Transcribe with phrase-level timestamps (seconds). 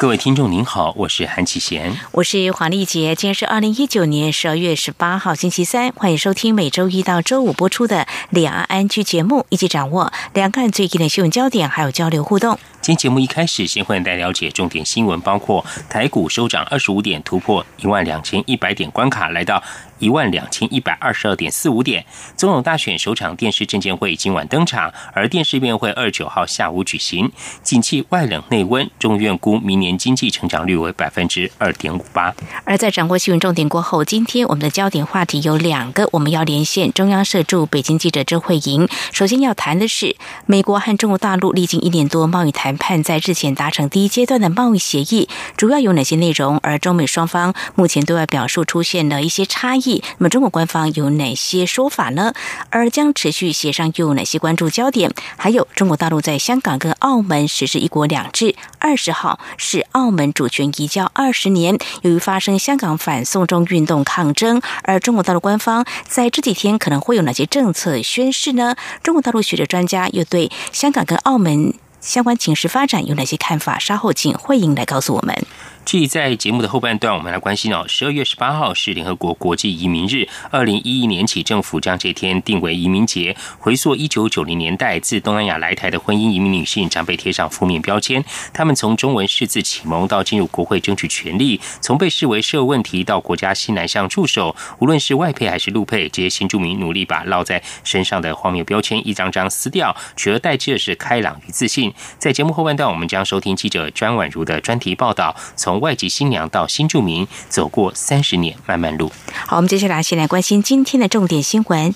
[0.00, 3.14] 各位听众您好，我是韩启贤，我是黄丽杰。
[3.14, 12.58] 今天是二零一九年十二月十八号星期三，欢迎收听每周一到周五播出的两岸安居节目，一起掌握两岸最近的新闻焦点，还有交流互动。
[12.80, 19.62] 今天节目一开始，先欢迎大家了解重点新闻，包括台股收涨二十五点，突破一万两千一百点关卡，来到。
[20.00, 22.04] 一万两千一百二十二点四五点，
[22.36, 27.30] 总统大选首场电视证监会今晚登场，而电视辩会二九号下午举行。
[27.62, 32.34] 景气外冷内温，中院估明年经济成长率为百分之二点五八。
[32.64, 38.88] 而在掌握新闻重点过后，今天我们的焦点话题有两个，我们要连线中央社驻北京记者周慧莹。
[39.12, 46.58] 首先要谈的是，美国和中国大陆历经一年多贸易谈判，在日前达成第一阶段的贸易协议，主要有哪些内容？
[46.62, 49.89] 而中美双方目前对外表述出现了一些差异。
[50.18, 52.32] 那么中国官方有哪些说法呢？
[52.70, 55.10] 而将持续协商又有哪些关注焦点？
[55.36, 61.78] 还有中国大陆在香港跟澳门实施“一国两制”，二十号是澳门主权移交二十年。
[62.02, 68.76] 由于发生香港反送中运动抗争，而中国大陆官方在这几天可能会有哪些政策宣示呢？
[69.02, 73.78] 中国大陆学者专家又对香港跟澳门相关情势发展有哪些看法？
[73.78, 75.46] 稍后请慧英来告诉我们。
[75.84, 77.84] 至于在节目的后半段，我们来关心哦。
[77.88, 83.36] 十二月十八号是联合国国际移民日，二零一一年起，政府将这天定为移民节。
[83.58, 88.24] 回溯一九九零年代，自东南亚来台的婚姻移民女性将被贴上负面标签。
[88.52, 101.92] 她们从中文识字启蒙到进入国会争取权利，从被视为社会问题到国家西南向驻守，无论是外配还是陆配，这些新住民努力把烙在身上的荒谬标签一张张撕掉，取而代之的是开朗与自信。
[102.18, 109.12] 在节目后半段，我们将收听记者专婉如的专题报道，从外籍新娘到新住民，走过三十年漫漫路。
[109.46, 111.94] 好，我们接下来先来关心今天的重点新闻，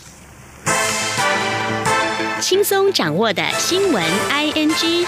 [2.41, 5.07] 轻松掌握的新闻 I N G。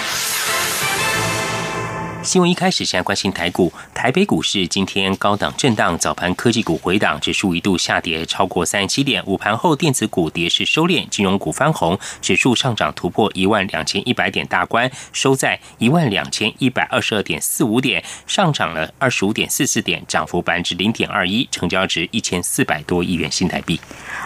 [2.26, 3.72] 新闻一开始，先关心台股。
[3.94, 9.24] 台北股市今天高档震荡，早盘科技股回档，指数一度下跌超过三十七点。
[9.26, 23.80] 午盘后，电子股跌势收敛，金融股翻红，指数上涨突破一万两千一百点大关，收在一万两千一百二十二点四五点，上涨了二十五点四四点，涨幅百分之零点二一，成交值一千四百多亿元新台币。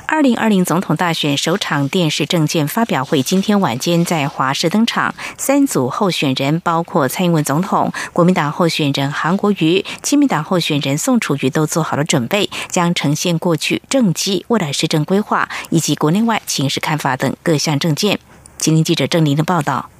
[0.06, 7.89] 二零二零总统大选首场电视政见发表会今天晚间在华视登场，三组候选人包括蔡英文总统。
[8.12, 18.18] 国民党候选人韩国瑜、亲民党候选人宋楚瑜都做好了准备，将呈现过去政绩、未来施政规划以及国内外情势看法等各项证件。
[18.58, 19.90] 今天记者郑林的报道。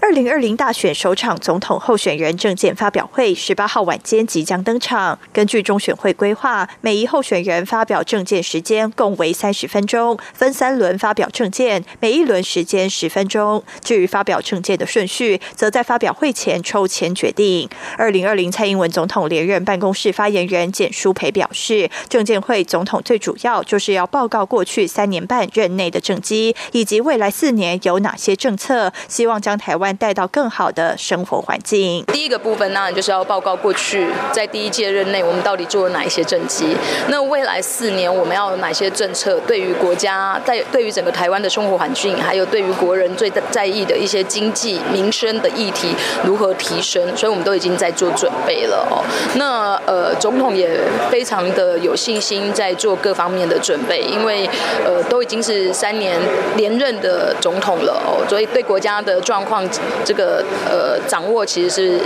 [0.00, 5.18] 二零二零大选首场总统候选人证件发表会，十八号晚间即将登场。
[5.32, 13.62] 根据中选会规划，每一候选人发表证件时间共为三十分钟，分三轮发表证件，每一轮时间十分钟。
[13.82, 17.68] 至于发表证件的顺序，则在发表会前抽签决定。
[17.96, 29.87] 二零二零蔡英文总统连任办公室发言人简书培表示，证件会总统最主要就是要报告过去三年半任内的政绩，以及未来四年有哪些政策，希望将台湾。
[29.96, 32.04] 带到更好的生活环境。
[32.06, 36.76] 第一个部分当然就是要报告过去在第一届任内我们到底做了哪一些政绩。
[37.08, 45.94] 那未来四年我们要有哪些政策，对于国家在对于整个台湾的生活环境，还有对于国人最在意的一些经济民生的议题
[46.24, 49.04] 如何提升，所以我们都已经在做准备了哦。
[49.36, 50.78] 那呃，总统也
[51.10, 54.48] 非常的有信心在做各方面的准备，因为
[54.84, 56.18] 呃都已经是三年
[56.56, 59.66] 连任的总统了哦，所以对国家的状况。
[60.04, 62.00] 这个呃掌握其实是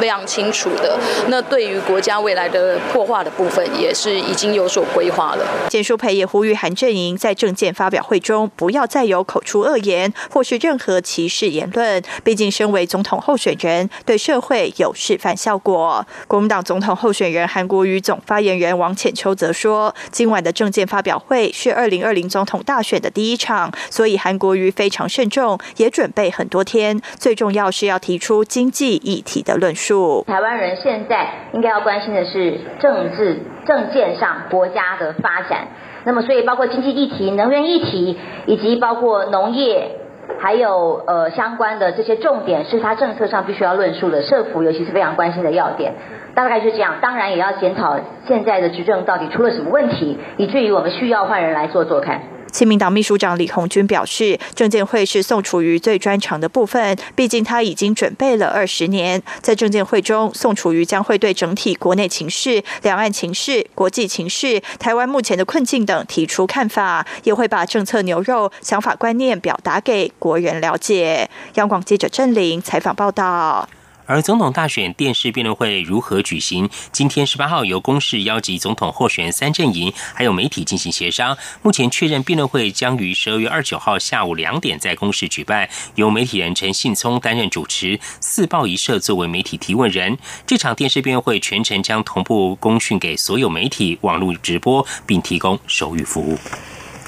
[0.00, 0.98] 非常清楚的。
[1.28, 5.46] 那对于国家未来的破化的部分，也是已经有所规划了。
[5.68, 12.02] 简淑培也呼吁韩阵营在政见发表会中不要再有口出恶言或是任何歧视言论。
[12.22, 16.06] 毕竟身为总统候选人，对社会有示范效果。
[16.26, 27.00] 国民党总统候选人韩国瑜总发言人王浅秋则说，今晚的政见发表会是二零二零总统大选的第一场，所以韩国瑜非常慎重，也准备很多天。
[27.18, 30.24] 最重要是要提出经济议题的论述。
[30.26, 35.68] 台湾人现在应该要关心的是政治政见上国家的发展。
[36.04, 39.96] 那么，所以包括经济议题、能源议题，以及包括农业，
[40.38, 44.22] 还有呃相关的这些重点，是他政策上必须要论述的。
[44.22, 45.94] 社福尤其是非常关心的要点，
[46.34, 46.96] 大概是这样。
[47.00, 52.20] 当然，也要检讨现在的执政到底出了什么问题，以至于我们需要换人来做做看。
[52.54, 59.20] 亲民党秘书长李红军表示，证监会是宋楚瑜最专长的部分，毕竟他已经准备了二十年。
[59.42, 71.28] 在证监会中，宋楚瑜将会对整体国内情势、两岸情势、国际情势、台湾目前的困境等提出看法，也会把政策牛肉、想法观念表达给国人了解。
[71.54, 73.68] 央广记者郑玲采访报道。
[74.06, 76.68] 而总统大选电视辩论会如何举行？
[76.92, 81.36] 今天十八号由公示邀集总统候选三阵营，还有媒体进行协商。
[81.62, 90.18] 目前确认辩论会将于十二月二十九号下午两点在公示举办，由媒体人陈信聪担任主持，四报一社作为媒体提问人。
[90.46, 96.38] 这场电视辩论会全程将同步公讯给所有媒体网络直播，并提供手语服务。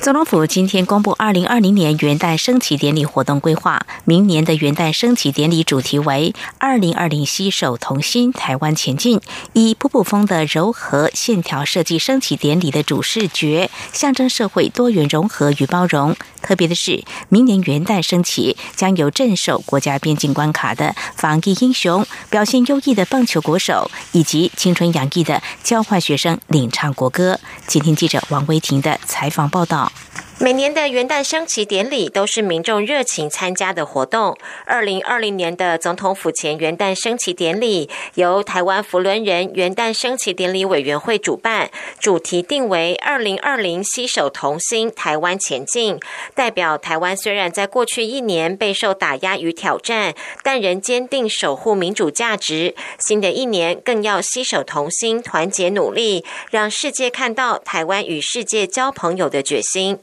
[0.00, 3.84] 总统府今天公布二零二零年元旦升旗典礼活动规划。
[4.04, 9.20] 明年的元旦升旗典礼主题为“二零二零携手同心，台湾前进”。
[9.52, 16.14] 以普普风的柔和线条设计升旗典礼的主视觉，象征社会多元融合与包容。
[16.40, 27.40] 特别的是，明年元旦升旗将由镇守国家边境关卡的防疫英雄、表现优异的棒球国手以及青春洋溢的交换学生领唱国歌。
[27.66, 29.86] 请听记者王威婷的采访报道。
[29.87, 30.25] now.
[30.38, 34.37] 每年的元旦升旗典礼都是民众热情参加的活动。
[34.67, 45.99] 二零二零年的总统府前元旦升旗典礼由台湾福伦人元旦升旗典礼委员会主办，主题定为“二零二零携手同心，台湾前进”。
[46.37, 52.75] 代表台湾虽然在过去一年备受打压与挑战，但仍坚定守护民主价值。
[52.99, 59.99] 新的一年更要携手同心，团结努力，让世界看到台湾与世界交朋友的决心。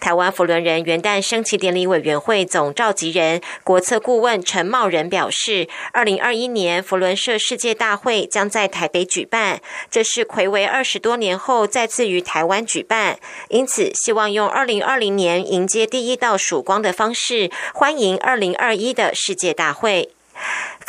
[0.00, 9.60] 台湾福伦人元旦升旗典礼委员会总召集人、国策顾问陈茂仁表示，二零二一年福伦社世界大会将在台北举办，
[9.90, 13.18] 这是魁违二十多年后再次于台湾举办，
[13.48, 20.10] 因此希望用二零二零年迎接第一道曙光的方式，欢迎二零二一的世界大会。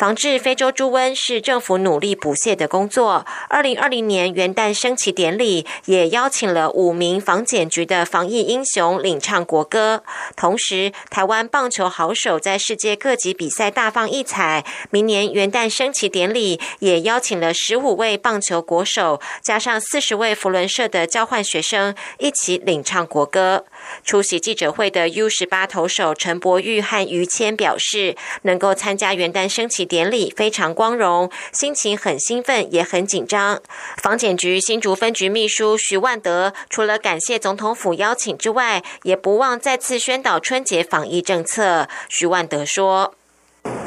[0.00, 3.26] 防治非洲猪瘟是政府努力不懈的工作。
[3.50, 10.02] 二零二零年元旦升旗典礼也邀请了五名防检局的防疫英雄领唱国歌。
[10.34, 14.64] 同时，台湾棒球好手在世界各级比赛大放异彩。
[14.88, 23.66] 明年元旦升旗典礼也邀请了十五位棒球国手，加上四十位福伦社的交换学生一起领唱国歌。
[24.02, 33.60] 出席记者会的 U 十八投手陈柏玉和于谦表示，能够参加元旦升旗典礼非常光荣，心情很兴奋也很紧张。
[34.00, 41.88] 房检局新竹分局秘书徐万德除了感谢总统府邀请之外，也不忘再次宣导春节防疫政策。
[42.08, 43.16] 徐万德说：“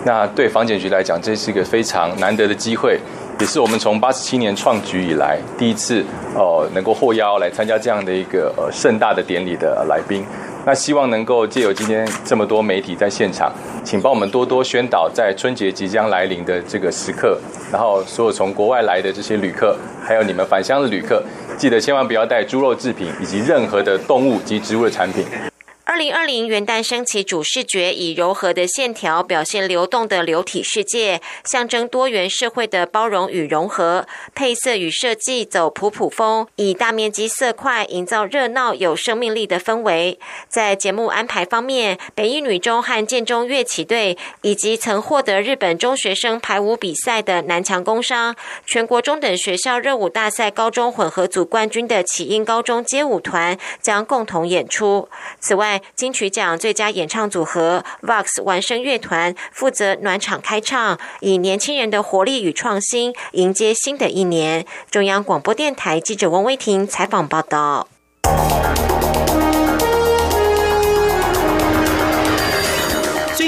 [0.05, 2.99] 那对防检局来讲，这是一个非常难得的机会。”
[3.39, 6.01] 也是我们从八十七年创局以来第一次
[6.35, 10.23] 哦，能够获邀来参加这样的一个呃盛大的典礼的来宾。
[10.65, 13.51] 那希望能够借由今天这么多媒体在现场，
[13.83, 17.37] 请帮我们多多宣导，在春节即将来临的这个时刻，
[17.71, 21.21] 然后所有从国外来的这些旅客，还有你们返乡的旅客，
[21.57, 25.25] 记得千万不要带猪肉制品以及任何的动物及植物的产品。
[25.93, 34.07] 二零二零元旦升旗主视觉以柔和的线条表现流动的流体世界，象征多元社会的包容与融合。
[34.33, 40.17] 配色与设计走普普风，以大面积色块营造热闹有生命力的氛围。
[40.49, 55.07] 在节目安排方面，北一女中和建中乐器队，以及曾获得日本中学生排舞比赛的南强工商、全国中等学校热舞大赛高中混合组冠军的启英高中街舞团将共同演出。
[55.39, 64.65] 此外，金曲奖最佳演唱组合 Vox 完声乐团负责暖场开唱，以年轻人的活力与创新迎接新的一年。
[64.89, 67.87] 中央广播电台记者温威婷采访报道。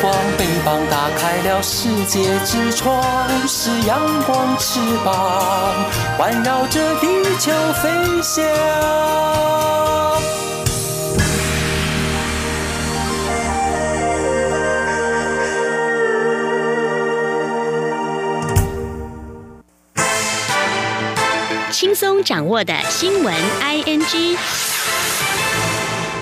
[0.00, 5.74] 光，北方打开了世界之窗，是阳光翅膀，
[6.16, 7.06] 环绕着地
[7.38, 8.44] 球飞翔。
[21.70, 24.36] 轻松掌握的新闻 ING。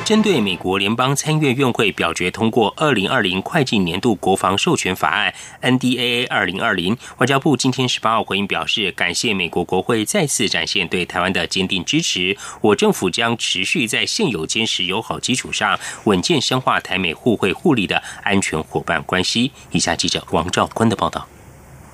[0.06, 19.50] 针对美国联邦参议院会表决通过二零二零会计年度国防授权法案 （NDAA 二零二零），外交部今天十八号回应表示，感谢美国国会再次展现对台湾的坚定支持，我政府将持续在现有坚实友好基础上，稳健深化台美互惠互利的安全伙伴关系。
[19.72, 21.26] 以下记者王兆坤的报道。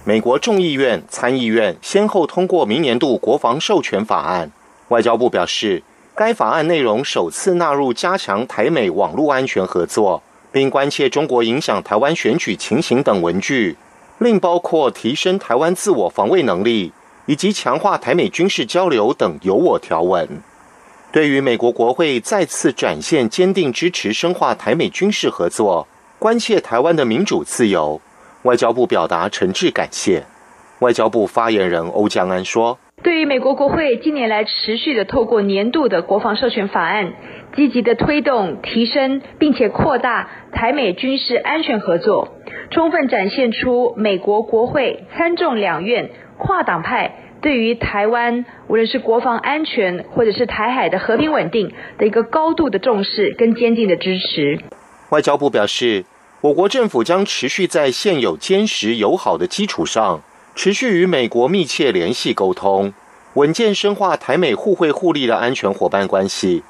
[0.05, 4.53] 美国众议院、参议院先后通过明年度国防授权法案，
[4.89, 5.83] 外交部表示。
[6.15, 13.77] 该法案内容首次纳入加强台美网络安全合作，并关切中国影响台湾选举情形等文具，
[14.19, 16.93] 另包括提升台湾自我防卫能力
[17.25, 20.29] 以及强化台美军事交流等有我条文。
[21.11, 25.89] 对于美国国会再次展现坚定支持深化台美军事合作，
[26.19, 27.99] 关切台湾的民主自由，
[28.43, 30.27] 外交部表达诚挚感谢。
[30.81, 32.79] 外交部发言人欧江安说。
[33.03, 37.15] 对于美国国会近年来持续的透过年度的国防授权法案，
[37.57, 42.37] 积极的推动、提升并且扩大台美军事安全合作，
[42.71, 54.61] 充分展现出美国国会参众两院跨党派对于台湾无论是国防安全或者是台海的和平稳定的一个高度的重视跟坚定的支持。
[55.11, 56.05] 外交部表示，
[56.41, 60.23] 我国政府将持续在现有坚实友好的基础上。
[60.55, 62.93] 持续与美国密切联系沟通，
[63.35, 66.63] 稳健深化台美互惠互利的安全伙伴关系，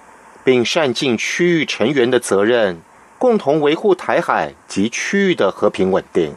[0.45, 2.81] 并善尽区域成员的责任，
[3.19, 6.35] 共同维护台海及区域的和平稳定。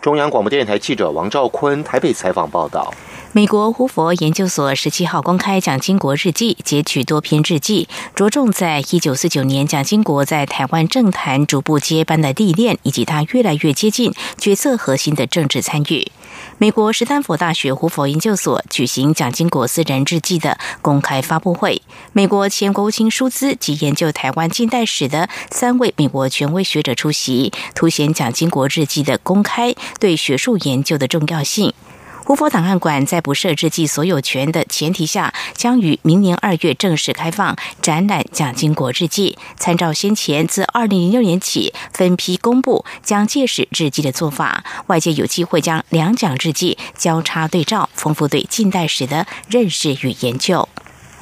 [0.00, 2.94] 中央广播电台记者王兆坤台北采访报道。
[3.32, 16.10] 美国胡佛研究所十七号公开蒋经国日记，截取多篇日记，着重在一九四九年蒋经国在台湾政坛逐步接班的历练，以及他越来越接近决策核心的政治参与。
[16.56, 31.74] 美国斯坦福大学胡佛研究所举行蒋经国私人日记的公开发布会，美国前国务卿舒兹及研究台湾近代史的三位美国权威学者出席，凸显蒋经国日记的公开对学术研究的重要性。
[32.26, 39.38] 胡佛档案馆在不设置记所有权的前提下，将于明年二月正式开放展览蒋经国日记。
[39.56, 50.68] 参照先前自二零零六年起分批公布蒋介石日记的做法，外界有机会将两蒋日记交叉对照，丰富对近代史的认识与研究。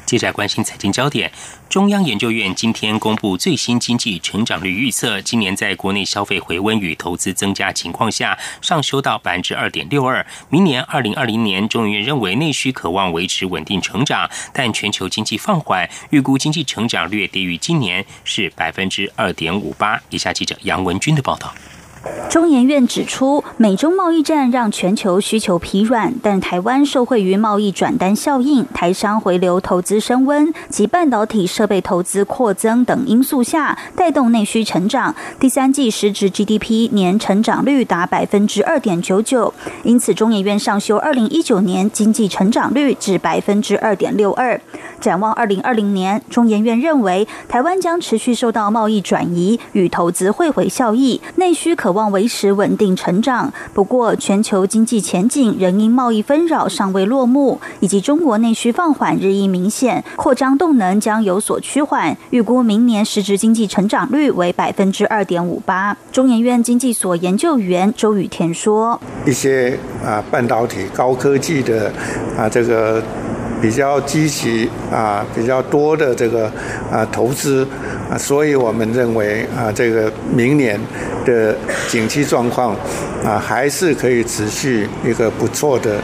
[0.06, 1.32] 接着关心财经焦点，
[1.68, 10.24] 中央研究院今天公布最新经济成长率预测，今年在国内消费回温与投资增加情况下，上修到百分之二点六二。
[10.50, 20.00] 明年二零二零年，中研院认为内需渴望维持稳定成长，但全球经济放缓，预估经济成长略低于今年，是百分之二点五八。
[20.10, 21.54] 以下记者杨文军的报道。
[22.28, 35.14] 中研院指出，美中贸易战让全球需求疲软，但台湾受惠于贸易转单效应、台商回流投资升温及半导体设备投资扩增等因素下，带动内需成长。
[35.38, 44.60] 第三季实质 GDP 年成长率达百分之二点九九，因此中研院上修二零一九年经济成长率至百分之二点六二。
[45.04, 53.52] 展望二零二零年，中研院认为台湾将持续受到贸易转移与投资汇回效益，内需可望维持稳定成长。
[53.74, 62.16] 不过，全球经济前景仍因贸易纷扰尚未落幕，以及中国内需放缓日益明显，扩张动能将有所趋缓。
[62.30, 65.94] 预估明年实质经济成长率为百分之二点五八。
[66.10, 71.92] 中研院经济所研究员周宇田说：“一些啊，半导体、高科技的
[72.38, 73.02] 啊，这个。”
[73.60, 76.50] 比较积极啊，比较多的这个
[76.90, 77.66] 啊投资
[78.10, 80.78] 啊，所以我们认为啊，这个明年
[81.24, 81.56] 的
[81.88, 82.74] 景气状况
[83.24, 85.96] 啊，还是可以持续一个不错的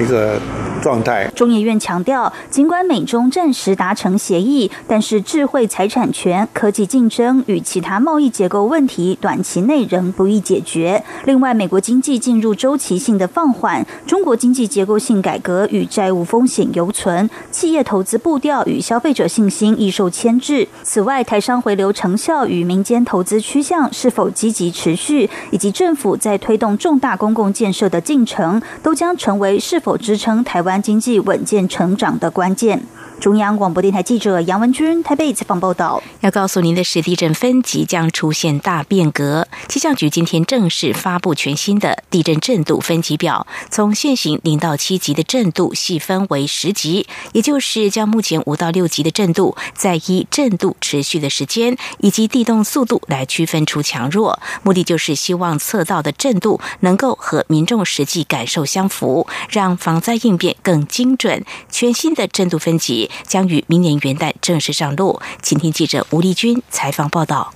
[0.00, 0.38] 一个。
[0.80, 1.30] 状态。
[1.34, 11.02] 中研院强调，尽管美中暂时达成协议，但是智慧财产权、科技竞争与其他贸易结构问题，短期内仍不易解决。
[11.24, 20.68] 另外，美国经济进入周期性的放缓，中国经济结构性改革与债务风险犹存，企业投资步调与消费者信心易受牵制。
[20.82, 30.67] 此外，台商回流成效与民间投资趋向是否积极持续，以及政府在推动重大公共建设的进程，都将成为是否支撑台湾。
[30.68, 32.82] 湾经济稳健成长的关键。
[33.20, 36.00] 中央广播电台记者杨文君台北采访报道。
[36.20, 39.48] 要告诉您的是，地震分级将出现大变革。
[39.68, 54.38] 气象局今天正式发布全新的地震震度分级表，从现行零到七级的震度细分为十级，也就是将目前五到六级的震度，再依震度持续的时间以及地动速度来区分出强弱。
[54.62, 61.44] 目的就是希望测到的震度能够和民众实际感受相符，让防灾应变更精准。
[61.68, 63.07] 全新的震度分级。
[63.26, 65.20] 将于明年元旦正式上路。
[65.42, 67.52] 请听记者吴丽君采访报道。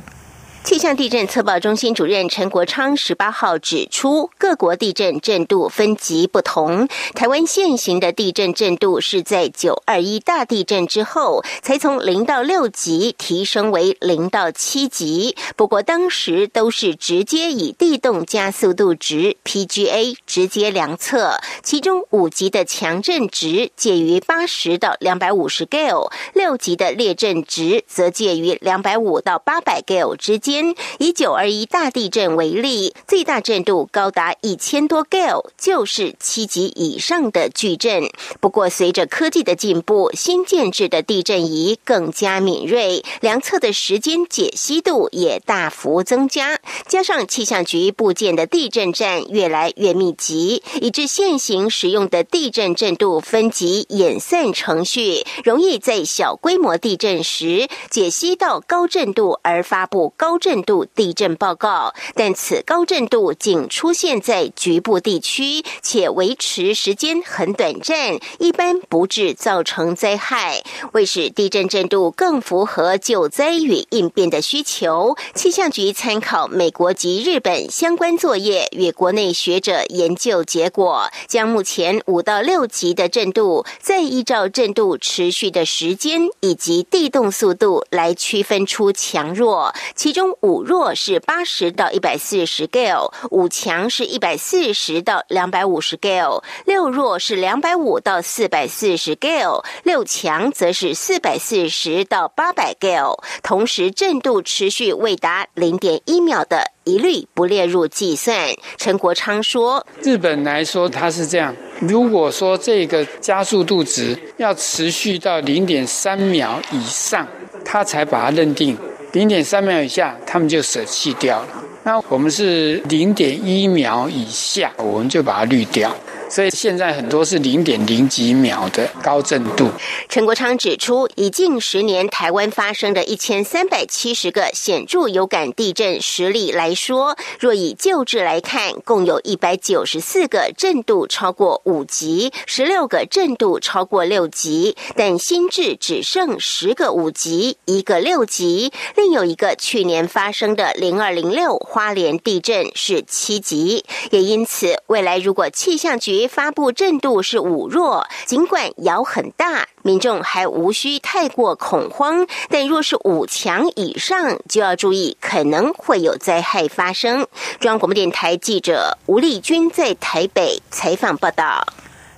[0.64, 6.88] 气象地震测报中心主任陈国昌十八号指出，各国地震震度分级不同。
[7.14, 15.36] 台湾现行的地震震度是在九二一大地震之后，才从零到六级提升为零到七级。
[15.56, 30.51] 不过当时都是直接以地动加速度值 （PGA） 直接量测，其中五级的强震值介于八十到两百五十 Gale，六级的烈震值则介于两百五到八百 Gale 之间。
[30.98, 38.10] 以九二一大地震为例，最大震度高达一千多 Gale，就是七级以上的巨震。
[38.40, 46.60] 不过，随着科技的进步，新建制的地震仪更加敏锐，量测的时间解析度也大幅增加。
[46.86, 60.38] 加上气象局部件的地震站越来越密集，以致现行使用的地震震度分级演算程序，容易在小规模地震时解析到高震度而发布高。
[60.42, 70.64] 震度地震报告，但此高震度仅出现在局部地区，且维持时间很短暂，一般不致造成灾害。
[70.94, 90.31] 为使地震震度更符合救灾与应变的需求，气象局参考美国及日本相关作业与国内学者研究结果，将目前五到六级的震度，再依照震度持续的时间以及地动速度来区分出强弱，其中。
[90.40, 103.22] 五弱是八十到一百四十 gal，五强是一百四十到两百五十 gal，六弱是两百五到四百四十 gal，六强则是四百四十到八百 gal。
[103.42, 108.48] 同时，震度持续未达零点一秒的，一律不列入计算。
[108.76, 117.26] 陈国昌说：“日本来说，它是这样，如果说这个加速度值要持续到零点三秒以上，
[117.64, 118.76] 他才把它认定。”
[119.12, 121.48] 零点三秒以下，他们就舍弃掉了。
[121.84, 125.94] 那我们是零点一秒以下，我们就把它滤掉。
[126.32, 129.68] 所以现在很多是零点零几秒的高震度。
[130.08, 148.72] 陈国昌指出，以近十年台湾发生的一千三百七十个显著有感地震实例来说，若以旧制来看，共有一百九十四个震度超过五级，十六个震度超过六级，但新制只剩十个五级，一个六级。
[148.96, 162.26] 另有一个去年发生的零二零六花莲地震是七级，也因此未来如果气象局发布震度是五弱，尽管摇很大，民众还无需太过恐慌。
[162.48, 167.26] 但若是五强以上，就要注意可能会有灾害发生。
[167.60, 171.66] 中央广播电台记者吴丽君在台北采访报道。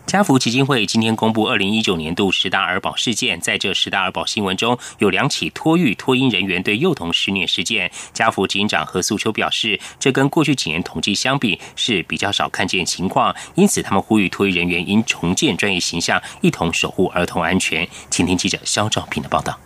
[0.06, 7.90] 家福基金会今天公布二零一九年度十大儿保事件，在这十大儿保新闻中有两起托育托婴人员对幼童施虐事件。
[8.12, 17.88] 家福警长何素秋表示，这跟过去几年统计相比是比较少看见情况，因此他们呼吁托育人员应重建专业形象，一同守护儿童安全。
[18.10, 19.58] 请听记者肖兆平的报道。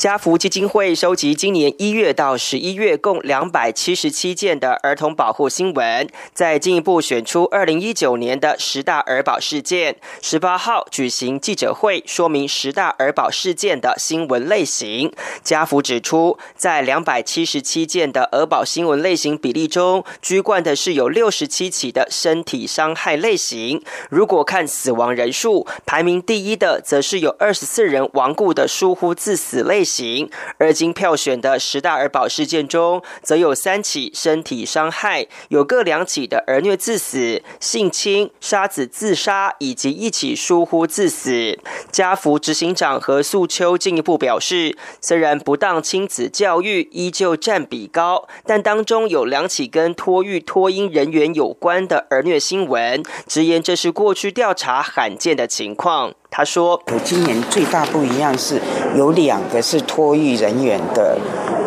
[0.00, 9.96] 家福基金会收集今年一月到十一月共两百七十七件的儿童保护新闻，再进一步选出二零一九年的十大儿保事件。
[10.22, 15.12] 十八号举行记者会，说明十大儿保事件的新闻类型。
[15.44, 23.82] 家福指出，在两百七十七件的儿保新闻类型比例中，居冠的是有六十七起的身体伤害类型。
[24.08, 29.84] 如果看死亡人数，排名第一的则是有二十四人亡故的疏忽致死类。
[29.90, 41.58] 行，而经票选的十大儿保事件中，则有三起身体伤害，有各两起的儿虐致死、性侵、杀子自杀，以及一起疏忽致死。
[41.90, 56.14] 家福执行长何素秋进一步表示，虽然不当亲子教育依旧占比高，但当中有两起跟托育托婴人员有关的儿虐新闻，直言这是过去调查罕见的情况。
[56.30, 58.60] 他说：“我今年最大不一样是
[58.96, 61.18] 有两个是托育人员的，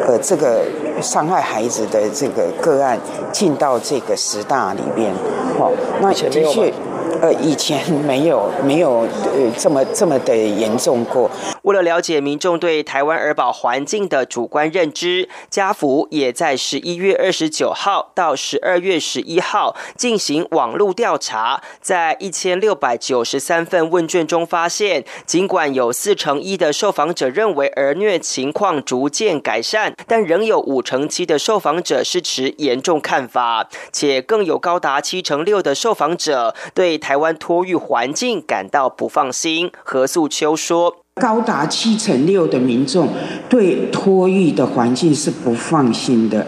[0.07, 0.63] 呃，这个
[1.01, 2.97] 伤害孩子的这个个案
[3.31, 5.13] 进到这个十大里边。
[5.59, 5.71] 哦，
[6.01, 6.73] 那的确，
[7.21, 11.29] 呃，以前没有没有呃这么这么的严重过。
[11.61, 39.69] 为了了解民众对台湾儿保环境的主观认知，家福也在十一月二十九号到十二月十一号进行网络调查，在一千六百九十三份问卷中发现，尽管有四成一的受访者认为儿虐情况逐渐改善，但仍有五成七的受访者是持严重看法，且更有高达七成六的受访者对台台湾托育环境感到不放心。
[39.83, 40.95] 何素秋说。
[41.21, 43.07] 高达七成六的民众
[43.47, 46.47] 对托育的环境是不放心的，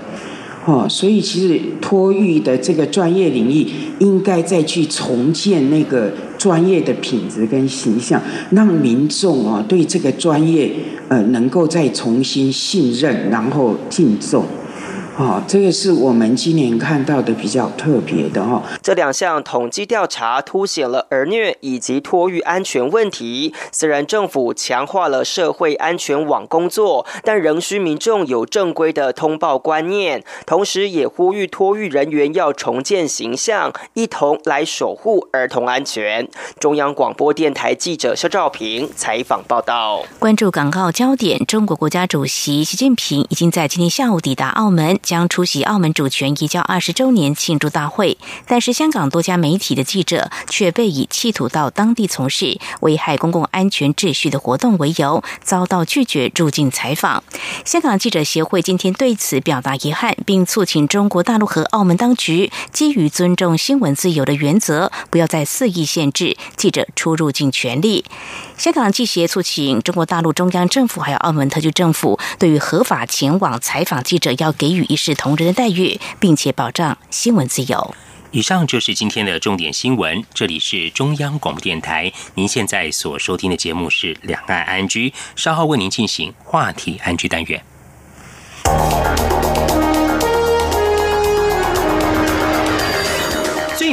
[0.66, 3.68] 哦，所以其实托育的这个专业领域
[4.00, 10.72] 应该再去重建那个专业的品质跟形象，让民众啊对这个专业
[11.10, 14.44] 呃能够再重新信任，然后敬重。
[15.18, 18.62] 哦，这个是我们今年看到的比较特别的哈。
[18.82, 23.54] 这两项统计调查凸显了儿虐以及托育安全问题。
[23.72, 30.22] 虽然政府强化了社会安全网工作，但仍需民众有正规的通报观念。
[30.46, 36.28] 同时，也呼吁托育人员要重建形象，一同来守护儿童安全。
[36.60, 40.04] 中央广播电台记者肖兆平采访报道。
[40.20, 45.00] 关注港澳焦点，中国国家主席习近平已经在今天下午抵达澳门。
[45.06, 57.24] 将出席澳门主权移交二十周年庆祝大会，但是香港多家媒体的记者却被以企图到当地从事危害公共安全秩序的活动为由，遭到拒绝入境采访。
[57.64, 68.04] 香港记者协会今天对此表达遗憾，并促请中国大陆和澳门当局基于尊重新闻自由的原则，不要再肆意限制记者出入境权利。
[68.58, 77.94] 香港记协促请中国大陆中央政府还有澳门特区政府，对于合法前往采访记者要给予一视同仁的待遇，并且保障新闻自由。
[78.32, 80.24] 以上就是今天的重点新闻。
[80.34, 87.62] 这里是中央广播电台，您现在所收听的节目是《两岸安居》，稍后为您进行话题安居单元。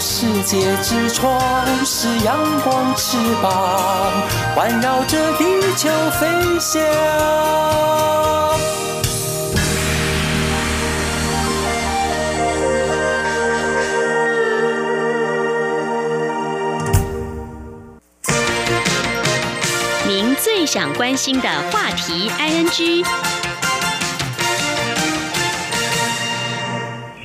[0.00, 1.40] 世界之窗
[1.84, 3.50] 是阳光翅膀，
[4.54, 5.44] 环绕着地
[5.76, 5.88] 球
[6.20, 6.26] 飞
[6.60, 6.80] 翔。
[20.06, 23.37] 您最想关心的话题，ING。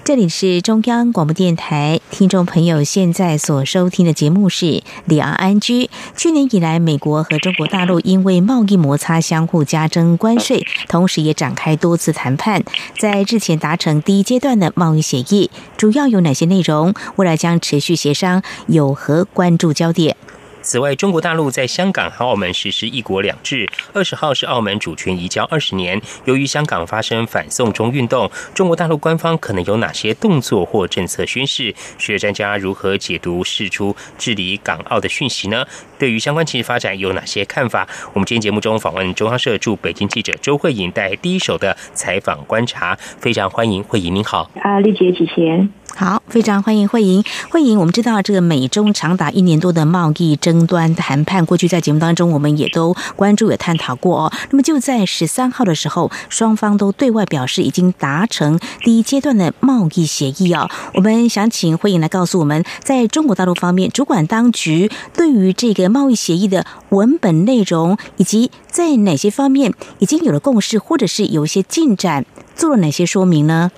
[0.06, 4.66] 这里是中央广播电台，听众朋友现在所收听的节目是
[5.06, 5.86] 《里昂安居》。
[6.18, 12.62] 去年以来，美国和中国大陆因为贸易摩擦相互加征关税，同时也展开多次谈判，
[13.00, 15.50] 在日前达成第一阶段的贸易协议。
[15.78, 16.94] 主要有哪些内容？
[17.16, 20.18] 未来将持续协商，有何关注焦点？
[20.64, 23.70] 此外，中国大陆在香港和澳门实施“一国两制”。
[23.94, 26.02] 二十号是澳门主权移交二十年。
[26.24, 31.76] 由于香港发生反送中运动，中国大陆官方可能有哪些动作或政策宣示？
[31.98, 35.66] 学专家如何解读释出治理港澳的讯息呢？
[36.00, 37.86] 对于相关情势发展有哪些看法？
[38.14, 42.98] 我们今天节目中访问中央社驻北京记者周慧颖，带第一手的采访观察。
[43.20, 44.50] 非常欢迎慧颖，您好。
[44.62, 45.70] 啊，丽姐，主持人。
[45.96, 47.24] 好，非常欢迎慧莹。
[47.52, 54.34] 慧莹，我们知道这个美中长达一年多的贸易争端谈判，过去在节目当中我们也都关注也探讨过哦。
[54.50, 60.68] 那么就在十三号的时候，双方都对外表示已经达成第一阶段的贸易协议哦。
[60.96, 72.26] 我们想请慧莹来告诉我们，在中国大陆方面，主管当局对于这个贸易协议的文本内容，以及在哪些方面已经有了共识，或者是有一些进展，
[72.56, 73.72] 做了哪些说明呢？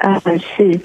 [0.00, 0.22] 啊，
[0.56, 0.80] 是。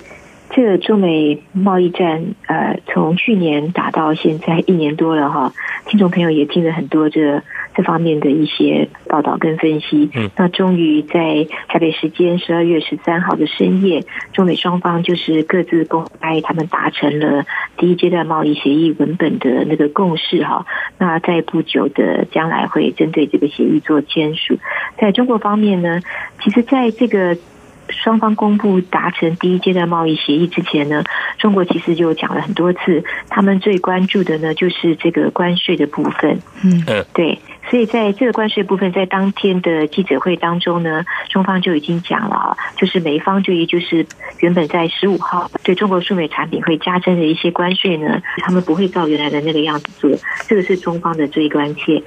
[0.55, 5.51] 这个中美贸易战，呃，从去年打到现在一年多了哈，
[5.87, 7.41] 听众朋友也听了很多这
[7.75, 10.11] 这方面的一些报道跟分析。
[10.13, 17.45] 嗯，那终于在台北时间十二月十三号的深夜，中美双方就是各自公开他们达成了
[17.77, 20.67] 第一阶段贸易协议文本的那个共识哈。
[20.99, 24.59] 那在不久的将来会针对这个协议做签署。
[24.99, 25.99] 在中国方面呢，
[26.43, 27.35] 其实在这个。
[27.93, 31.03] 双方公布达成第一阶段贸易协议之前呢，
[31.38, 36.38] 中国其实就讲了很多次，他们最关注的呢就是这个关税的部分。
[36.63, 44.06] 嗯，对，所以在这个关税部分，在当天的记者会当中呢，中方就已经讲了，就是美方对于就是
[44.39, 50.12] 原本在十五号对中国输美产品会加征的一些关税呢，他们不会照原来的那个样子做，
[50.47, 52.01] 这个是中方的最关切。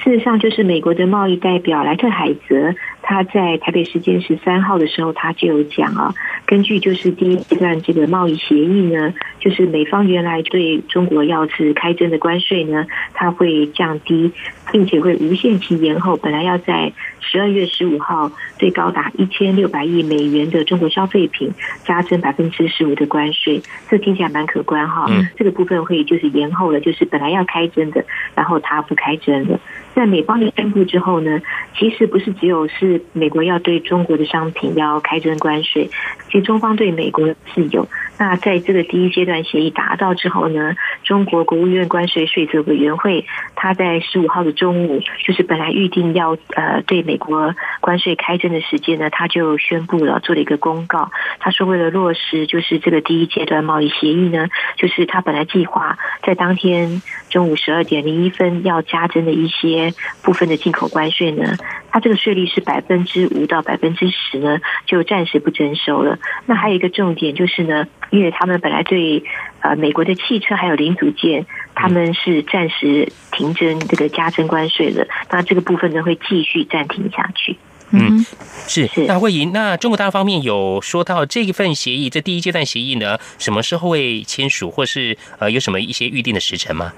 [0.00, 2.72] 事实上，就是美国的贸易代表莱特海泽。
[3.08, 14.30] 他在台北时间十三号的时候，他就有讲啊，根据就是第一阶段这个贸易协议呢，就是美方原来对中国要是开征的关税呢，它会降低，
[14.70, 16.18] 并且会无限期延后。
[16.18, 21.50] 本来要在十二月十五号对高达一千六百亿美元的中国消费品
[21.84, 25.06] 加征百分之十五的关税，这听起来蛮可观哈。
[25.34, 29.58] 这个部分会就是延后了，就是本来要开征的，然后他不开征了。
[29.94, 31.40] 在美方的宣布之后呢，
[31.76, 35.90] 其实不是只有是美国要对中国的商品要开征关税，
[36.26, 37.86] 其实中方对美国是有。
[38.18, 57.00] 那在这个第一阶段协议达到之后呢，中国国务院关税税则委员会，他在十五号的中午，就是本来预定要呃对美国关税开征的时间呢，他就宣布了做了一个公告，他说为了落实就是这个第一阶段贸易协议呢，就是他本来计划在当天
[57.30, 59.94] 中午十二点零一分要加征的一些。
[60.22, 61.56] 部分的进口关税呢，
[61.90, 66.18] 它这个税率是百分之五到百分之十呢，就暂时不征收了。
[66.46, 69.22] 那还有一个重点就是呢，因为他们本来对
[69.60, 77.56] 呃美国的汽车还有零组件，他们是暂时停征这个加征关税的，那这个部分呢会继续暂停下去。
[77.90, 78.24] 嗯，
[78.66, 79.06] 是是。
[79.06, 86.92] 那魏莹，那中国大陆方面有说到这一份协议，这第一阶段协议呢，什么时候会签署，或是呃有什么一些预定的时辰吗？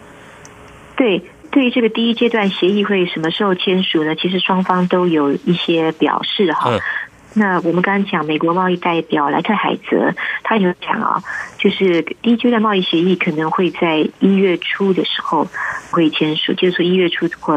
[0.96, 1.22] 对。
[1.52, 4.14] 对于这个第一阶段协议会什么时候签署呢？
[4.14, 6.78] 其实双方都有一些表示哈。
[7.34, 11.22] 那我们刚刚讲，美国贸易代表莱特海泽他有讲啊，
[11.60, 15.46] 就是第一阶段贸易协议可能会在一月初的时候
[15.90, 17.54] 会签署，就是说一月初或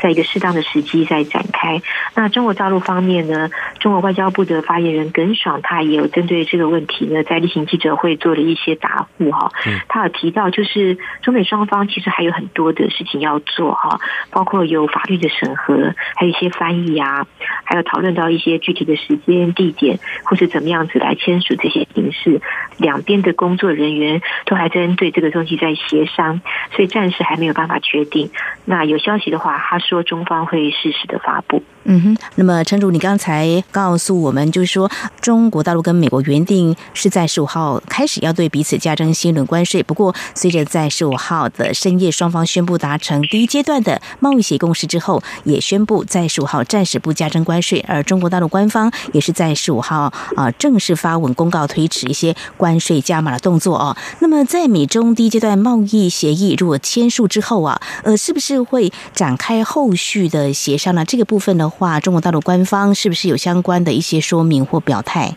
[0.00, 1.82] 在一个适当的时机再展开。
[2.14, 9.52] 那中国大陆方面呢，中国外交部的发言人耿爽他也有针对这个问题呢，在例行记者会做了一些答复哈。
[9.86, 17.26] 他有提到，就是中美双方其实还有很多的事情要做哈，包括有法律的审核，还有一些翻译啊，
[17.64, 18.96] 还有讨论到一些具体的。
[19.02, 22.40] 时间、地点，或是怎么样子来签署这些形式，
[22.76, 28.30] 两边的工作人员都还针对这个东西在协商，所以暂时还没有办法确定。
[28.64, 31.64] 那有消息的话，他说中方会适时的发布。
[31.84, 34.90] 嗯哼，那么陈主，你刚才告诉我们，就是说
[35.20, 53.96] 中国大陆跟美国原定是在十五号开始要对彼此加征新一轮关税，不过随着在十五号的深夜双方宣布达成第一阶段的贸易协议共识之后，也宣布在十五号暂时不加征关税，而中国大陆官方也是在十五号啊正式发文公告推迟一些关税加码的动作哦。
[54.20, 61.04] 那么在美中第一阶段贸易协议如果签署之后啊，呃，是不是会展开后续的协商呢？
[61.04, 61.71] 这个部分呢？
[61.72, 65.34] 话，中国大陆官方是不是有相关的一些说明或表态？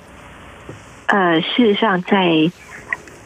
[1.07, 2.51] 呃，事实上，在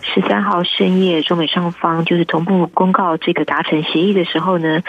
[0.02, 4.82] 十三号深夜，中美双方就是同步公告这个达成协议的时候呢，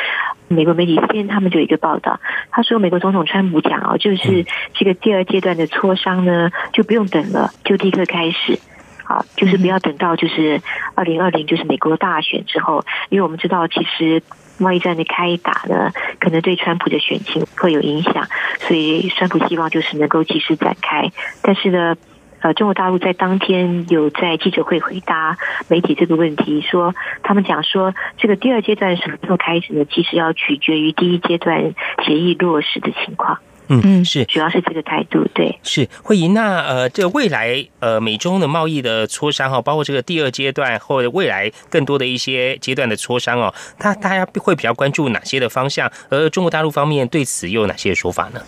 [0.48, 8.58] 美国媒体先他们就有一个报道，他说，美国总统川普讲哦，就是这个第二阶段的磋商呢，就不用等了，就立刻开始，
[9.04, 10.60] 好，就是不要等到就是
[10.94, 14.22] 二零二零就是美国大选之后，因为我们知道其实。
[14.60, 18.28] 贸易战的开打呢，可能对川普的选情会有影响，
[18.60, 21.10] 所以川普希望就是能够及时展开。
[21.42, 21.96] 但是呢，
[22.40, 25.36] 呃，中国大陆在当天有在记者会回答
[25.68, 29.84] 媒体这个问题，说他们讲说这个第二阶段什么时候开始呢？
[29.84, 33.38] 其实要取决于第一阶段协议落实的情况。
[33.70, 36.26] 嗯，是，主要是这个态度，对，是会议。
[36.28, 45.90] 那呃，这未来呃，美中的贸易的磋商哈，包括这个第二阶段或者未来更多的一些阶段的磋商哦，他大家会比较关注哪些的方向？
[46.08, 48.40] 而中国大陆方面对此又有哪些说法呢？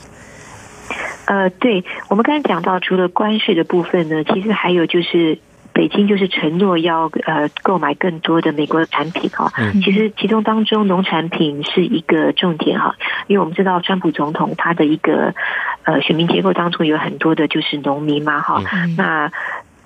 [1.27, 5.39] 呃，对我们刚才讲到，除了关税的部分呢，其实还有就是。
[5.73, 9.51] 北京就是承诺要呃购买更多的美国的产品哈，
[9.83, 12.95] 其实其中当中农产品是一个重点哈，
[13.27, 15.35] 因为我们知道川普总统他的一个
[15.85, 18.63] 呃选民结构当中有很多的就是农民嘛哈，
[18.97, 19.31] 那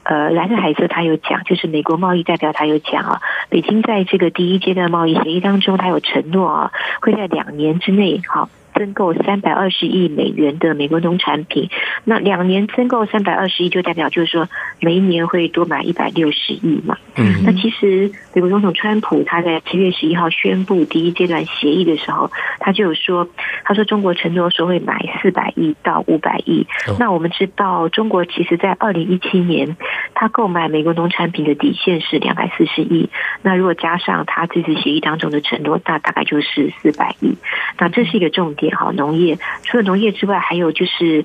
[0.03, 8.49] 呃，莱特海瑟他有讲，就是美国贸易代表他有讲啊，北京在这个第一阶段贸易协议当中，他有承诺啊，会在两年之内，好。
[8.77, 11.71] 增购三百二十亿美元的美国农产品，
[12.05, 14.49] 那两年增购三百二十亿，就代表就是说
[14.81, 16.99] 每一年会多买一百六十亿嘛。
[17.17, 23.29] 嗯，那其实美国总统川普他在七月十一号宣布第一阶段协议的时候，他就有说，
[23.65, 26.67] 他说中国承诺说会买四百亿到五百亿。
[26.99, 29.77] 那我们知道，中国其实在二零一七年，
[30.15, 33.09] 他购买美国农产品的底线是两百四十亿。
[33.41, 37.35] 那如果加上他这次协议当中的承诺，那大概就是四百亿。
[37.79, 38.66] 那这是一个重点。
[38.71, 41.25] 好，农业除了农业之外，还有就是，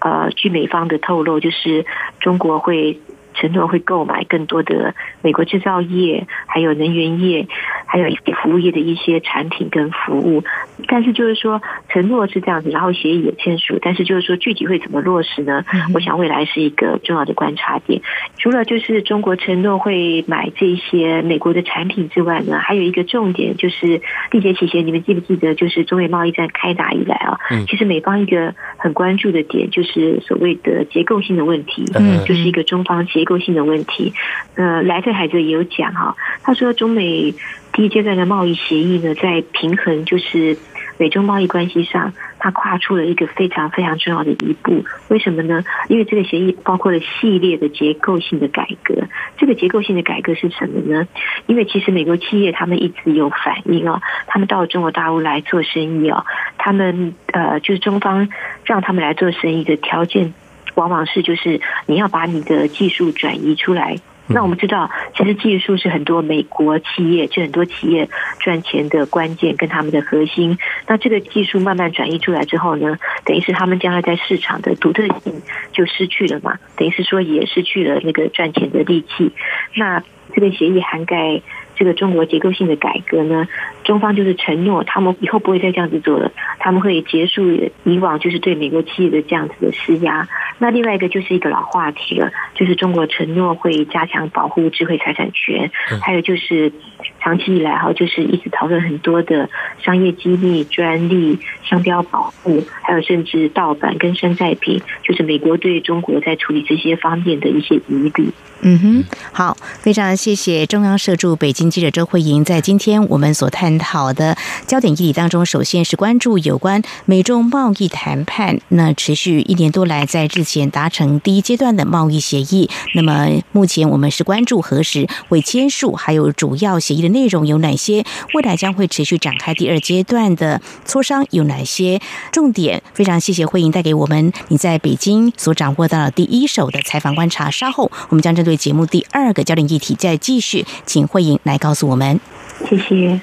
[0.00, 1.84] 呃，据美方的透露，就是
[2.20, 3.00] 中国会。
[3.38, 4.94] 承诺会购买更多的
[5.26, 7.48] 美国制造业，还有能源业，
[7.84, 8.06] 还有
[8.40, 10.44] 服务业的一些产品跟服务。
[10.86, 15.64] 但是就是说，承诺是这样子，然后协议也签署，但是就是说具体会怎么落实呢？
[15.92, 18.00] 我想未来是一个重要的观察点。
[18.38, 27.40] 除了就是中国承诺会买这些美国的产品之外呢，还有一个重点就是缔结期前，你们记不记得就是中美贸易战开打以来啊？
[27.68, 33.26] 其实美方一个很关注的点就是所谓的结构性的问题，嗯就是一个中方结。
[33.26, 34.12] 构性的问题，
[34.54, 37.34] 呃，莱特海泽也有讲哈，他说中美
[37.72, 40.56] 第一阶段的贸易协议呢，在平衡就是
[40.98, 44.84] 美中贸易关系上，它跨出了一个非常非常重要的一步。
[45.08, 45.62] 为什么呢？
[45.88, 48.94] 因为这个协议包括了系列的结构性的改革。
[49.36, 51.06] 这个结构性的改革是什么呢？
[51.46, 56.24] 因为其实美国企业他们一直有反映哦，他们到中国大陆来做生意哦，
[56.56, 58.28] 他们呃，就是中方
[58.64, 60.32] 让他们来做生意的条件。
[60.76, 63.96] 往往是就是你要把你的技术转移出来。
[64.28, 68.08] 那我们知道，其实技术是很多美国企业就很多企业
[68.40, 70.58] 赚钱的关键跟他们的核心。
[70.86, 76.58] 那这个技术慢慢转移出来之后呢，等于是他们将来在市场的独特性就失去了嘛？
[76.76, 79.30] 等于是说也失去了那个赚钱的力气。
[79.74, 80.02] 那
[80.34, 81.42] 这个协议涵盖。
[81.78, 83.46] 这个中国结构性的改革呢，
[83.86, 87.48] 中方就是承诺他们以后不会再这样子做了，他们会结束
[87.84, 90.28] 以往就是对美国企业的这样子的施压。
[90.58, 95.70] 那另外一个就是一个老话题了，就是中国承诺会加强保护智慧财产权，
[96.02, 96.72] 还有就是
[97.20, 99.48] 长期以来哈，就是一直讨论很多的
[99.80, 108.30] 商业机密、专利、商标保护，还有甚至盗版跟山寨品，就是美国对中国在处理这些方面的一些疑虑。
[108.62, 114.36] 嗯哼，好，非常谢谢中央社驻北京记者周慧莹在今天我们所探讨的
[114.66, 132.00] 焦点议题当中，首先是关注有关美中贸易谈判，那持续一年多来在日前达成第一阶段的贸易协议，那么目前我们是关注何时会签署，还有主要协议的内容有哪些，未来将会持续展开第二阶段的磋商有哪些
[132.32, 132.82] 重点？
[132.94, 142.20] 非常谢谢慧莹带给我们你在北京所掌握到的第一手的采访观察，稍后我们将针对节目第二个焦点议题再继续，请慧颖来告诉我们。
[142.68, 143.20] 谢谢。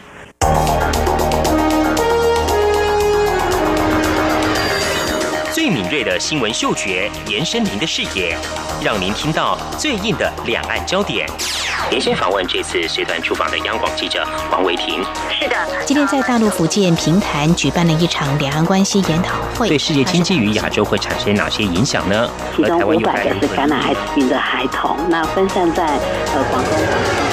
[5.52, 8.36] 最敏锐的新闻嗅觉，延伸您的视野，
[8.84, 11.26] 让您听到最硬的两岸焦点。
[11.90, 15.04] 连线访问这次随团出访的央广记者王维婷。
[15.30, 22.30] 是的，今天在大陆福建平潭举办了一场两岸关系研讨会，对世界经济与亚洲会产生哪些影响呢？
[22.56, 27.33] 其中五百个是感染艾滋病的孩童，那分散在呃广东。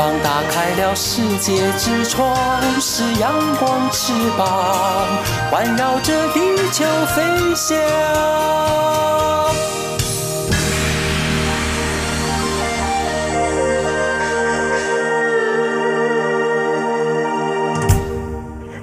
[0.00, 2.34] 膀打开了世界之窗；
[2.80, 5.06] 是阳光翅膀，
[5.50, 6.40] 环绕着地
[6.72, 9.19] 球飞翔。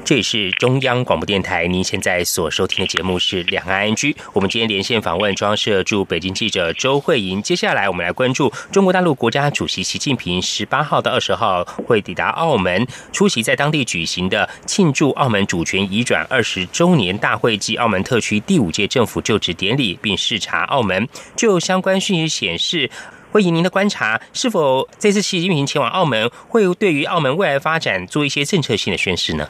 [0.07, 4.13] 这里是中央广播电台，您现在所收听的节目是《两岸 NG》。
[4.31, 7.41] 我们今天连线访问中央社驻北京记者周慧莹。
[7.41, 21.05] 接下来，我们来关注中国大陆国家主席习近平十八号到二十号会抵达澳门，出席在当地举行的庆祝澳门主权移转二十周年大会暨澳门特区第五届政府就职典礼，并视察澳门。
[21.35, 22.89] 就相关讯息显示。
[23.29, 29.47] 会以您的观察，是否这次习近平前往澳门，会对于澳门未来发展做一些政策性的宣示呢？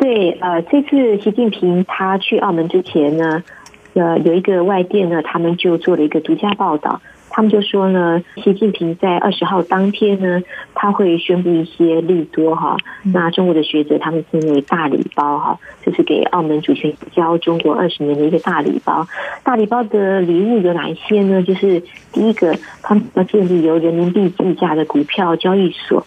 [0.00, 3.42] 对，呃，这次习近平他去澳门之前呢，
[3.92, 7.02] 呃，有一个外电呢，他们就做了一个独家报道。
[7.32, 10.42] 他们就说呢，习近平在二十号当天呢，
[10.74, 12.76] 他会宣布一些利多哈。
[13.04, 19.06] 那中国的学者他们称为大礼包哈，就是给澳门主权交中国二十年的一个大礼包。
[19.44, 21.42] 大礼包的礼物有哪一些呢？
[21.42, 21.80] 就是
[22.10, 26.04] 第一个，他们要建立由人民币计价的股票交易所。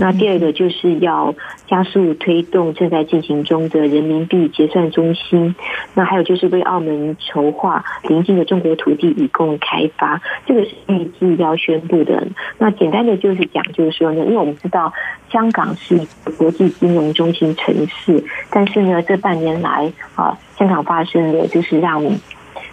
[0.00, 1.34] 那第二个就是要
[1.66, 5.54] 加速推动正在进行中的人民币结算中心。
[5.94, 12.26] 那还有就是为澳门筹划邻近的中国土地以供开发，这个是预计要宣布的。
[12.58, 14.92] 那简单的就是讲，就是说呢，因为我们知道
[15.30, 16.00] 香港是
[16.36, 22.02] 国际金融中心城市，但是呢，这半年来啊，香港发生的就是让。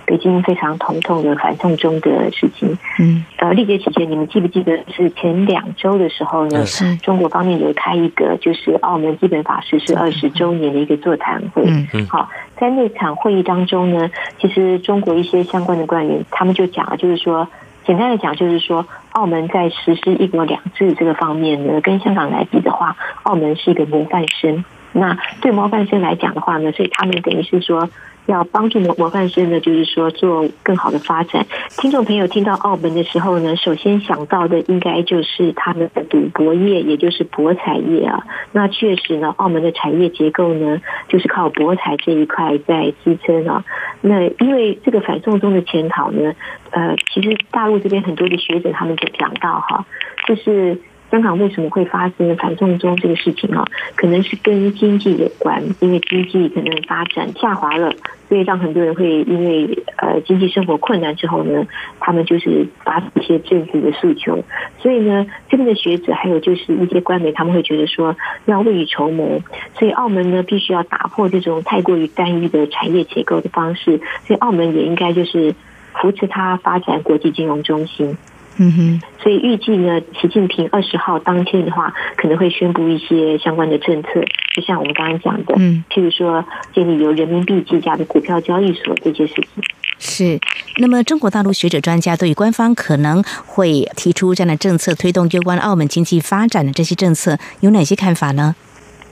[0.06, 2.78] 北京非常头痛的反送中的事情。
[3.00, 6.66] 嗯，呃，历届期间，你们记不记得是前两周的时候呢？
[7.02, 11.64] 中国方面有开一个就是澳门基本法实施二十周年的一个座谈会。
[11.66, 12.08] 嗯嗯。
[12.08, 17.48] 好，在那场会议当中呢，其实中国一些相关的官员他们就讲了，就是说，
[17.86, 24.64] 简单的讲，就是说，澳门在实施一国两制这个方面呢，跟香港来比的话，澳门是一个模范生。
[24.92, 27.90] 那对模范生来讲的话呢，所以他们等于是说。
[28.26, 31.46] 要帮助模模范生呢，就是说做更好的发展。
[31.78, 38.24] 听众朋友听到澳门的时候呢，首先想到的应该就是他们的赌博业，也就是博彩业啊。
[38.52, 43.66] 那确实呢，澳门的产业结构呢，就是靠博彩这一块在支撑啊。
[44.02, 46.34] 那因为这个反送中的检讨呢，
[46.72, 49.86] 呃，其实大陆这边很多的学者他们就讲到哈，
[50.28, 50.80] 就是。
[51.14, 53.64] 香港为什么会发生反送中这个事情啊？
[53.96, 57.94] 可能是跟经济有关，因为经济可能发展下滑了，
[58.28, 61.68] 所以让很多人会因为呃经济生活困难之后呢，
[62.00, 64.44] 他们就是发一些政治的诉求。
[64.80, 69.40] 所以呢，这边的学者还有就是一些官媒，他们会觉得说要未雨绸缪，
[69.78, 75.54] 所以澳门呢必须要打破这种太过于单一的产业结构的方式，所以澳门也应该就是
[75.94, 78.18] 扶持它发展国际金融中心。
[78.58, 84.10] 嗯哼，所以预计呢，习近平二十号当天的话，可能会宣布一些相关的政策，
[84.54, 89.64] 就像我们刚刚讲的，嗯，譬如说建立由人民币计价的股票交易所这些事情。
[89.98, 90.40] 是，
[90.78, 98.56] 那么中国大陆学者专家对于官方可能会提出这样的政策，推动有关澳门经济发展的这些政策，有哪些看法呢？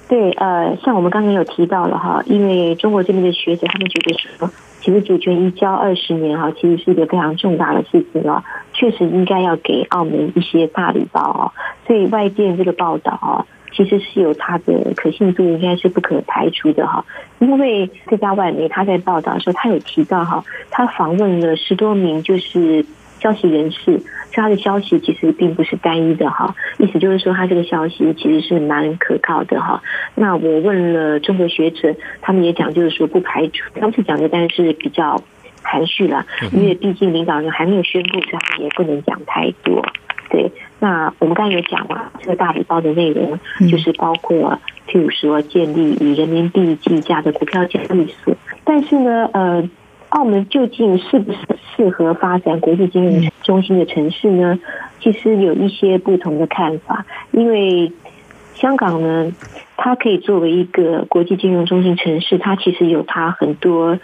[0.08, 4.52] 对，呃，像我们刚刚有提到了哈，因为中国这边的学者他们觉得说。
[4.82, 11.52] 其实主权移交二十年哈，其实是一个非常重大的事情了，确实应该要给澳门一些大礼包哦。
[11.86, 17.06] 所以外界这个报道啊，其实是有它的可信度，应该是不可排除的哈。
[17.40, 22.86] 因为这家外媒他在报道的时候，他有提到哈，他访问了十多名就是
[23.22, 24.02] 消息人士。
[24.34, 29.84] 他的消息其实并不是单一的哈，意思就是说他这个消息其实是蛮可靠的哈。
[30.16, 35.22] 那我问了中国学者，他们也讲就是说不排除，他们是讲的，但是比较
[35.62, 39.86] 含蓄了，因为毕竟领导人还没有宣布，所以也不能讲太多。
[40.30, 40.50] 对，
[40.80, 43.38] 那我们刚才有讲嘛，这个大礼包的内容
[43.70, 44.58] 就是包括，
[44.88, 49.70] 譬如说建立以人民币计价的股票交易所，但是呢，呃。
[50.12, 51.39] 澳门究竟是不是
[51.76, 54.59] 适合发展国际金融中心的城市呢？
[54.99, 57.05] 其实有一些不同的看法。
[57.32, 57.91] 因为
[58.53, 59.32] 香港呢，
[59.78, 63.97] 它可以作为一个国际金融中心城市，它其实有它很多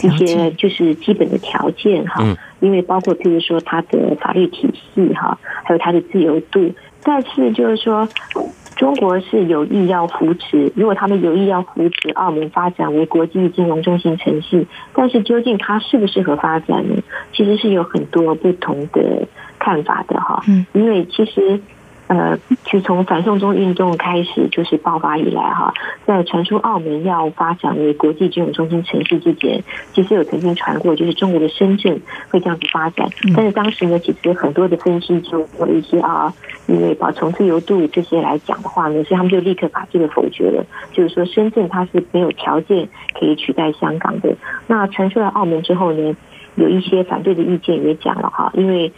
[0.00, 2.24] 一些就是基本的条件哈。
[2.60, 6.72] 因为包括譬如说它的法律体系哈，还有它的自由度。
[7.02, 8.08] 但是就是说。
[8.80, 17.02] 中国是有意要扶持，如果他们有意要扶持澳门发展为国际金融中心城市，但是究竟它适不适合发展呢？
[17.34, 19.28] 其实是有很多不同的
[19.58, 20.42] 看法的哈。
[20.48, 21.60] 嗯，因为其实。
[22.10, 25.72] 呃，就从反送中运动开始就是爆发以来哈，
[26.04, 33.08] 在传出澳门要发展为国际金融中心城市之前，其实有曾经传过，就是中国的深圳会这样子发展。
[33.36, 36.34] 但是当时呢，其实很多的分析就有一些啊，
[36.66, 42.88] 因为保从自由度这些来讲的话呢，所以他们就立刻把这个否决了，就是说深圳它是没有条件
[43.20, 44.34] 可以取代香港的。
[44.66, 46.16] 那传出来澳门之后呢，
[46.56, 48.92] 有一些反对的意见也讲了哈，因为。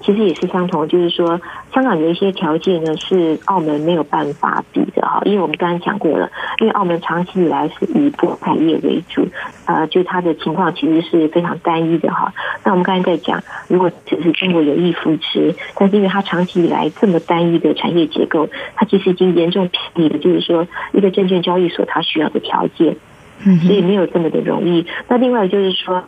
[0.00, 1.40] 其实也是相同，就是说，
[1.74, 5.20] 香港有一些条件呢，是澳门没有办法比的哈。
[5.24, 6.30] 因为我们刚刚讲过了，
[6.60, 9.26] 因为澳门长期以来是以博彩业为主，
[9.66, 12.32] 呃，就它的情况其实是非常单一的哈。
[12.64, 22.96] 那我们刚才在讲，如果只是中国有意扶持，但是因为它长期以来这么单一的产业结构，它其实已经严重偏离了，就是说一个证券交易所它需要的条件，
[23.66, 24.86] 所以没有这么的容易。
[25.08, 26.04] 那另外就是说。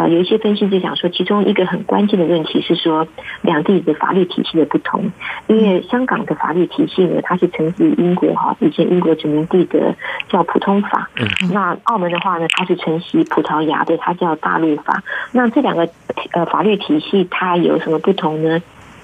[0.00, 3.06] 呃，有一些分析就讲说，其中一个很关键的问题是说，
[3.42, 5.12] 两地的法律体系的不同。
[5.46, 9.94] 因为香港的法律体系呢，它是承袭英国哈以前英国殖民地的
[10.30, 11.10] 叫普通法。
[11.16, 11.28] 嗯。
[11.52, 15.02] 那澳门的话呢，它是承袭葡萄牙的，它叫大陆法。
[15.32, 15.86] 那这两个
[16.32, 18.62] 呃法律体系它有什么不同呢？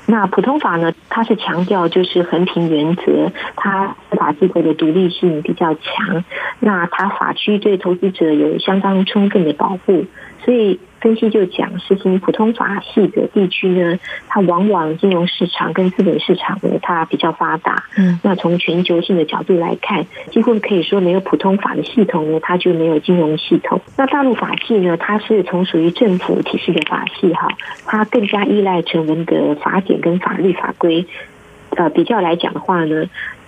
[0.08, 6.24] 那普通法呢，它是强调就是衡平原则，它司法机构的独立性比较强。
[6.60, 10.04] 那它法区对投资者有相当充分的保护，
[10.46, 10.80] 所以。
[10.98, 17.84] 分析就讲，实行普通法系的地区呢，它往往金融市场跟资本市场呢，它比较发达。
[17.96, 23.80] 嗯，那从全球性的角度来看，几乎可以说没有普通法的系统呢，它就没有金融系统。
[23.96, 27.46] 那大陆法系呢，它是从属于政府体系的法系哈，
[27.84, 31.06] 它更加依赖成文的法典跟法律法规。
[31.76, 33.04] 呃，比较来讲的话呢。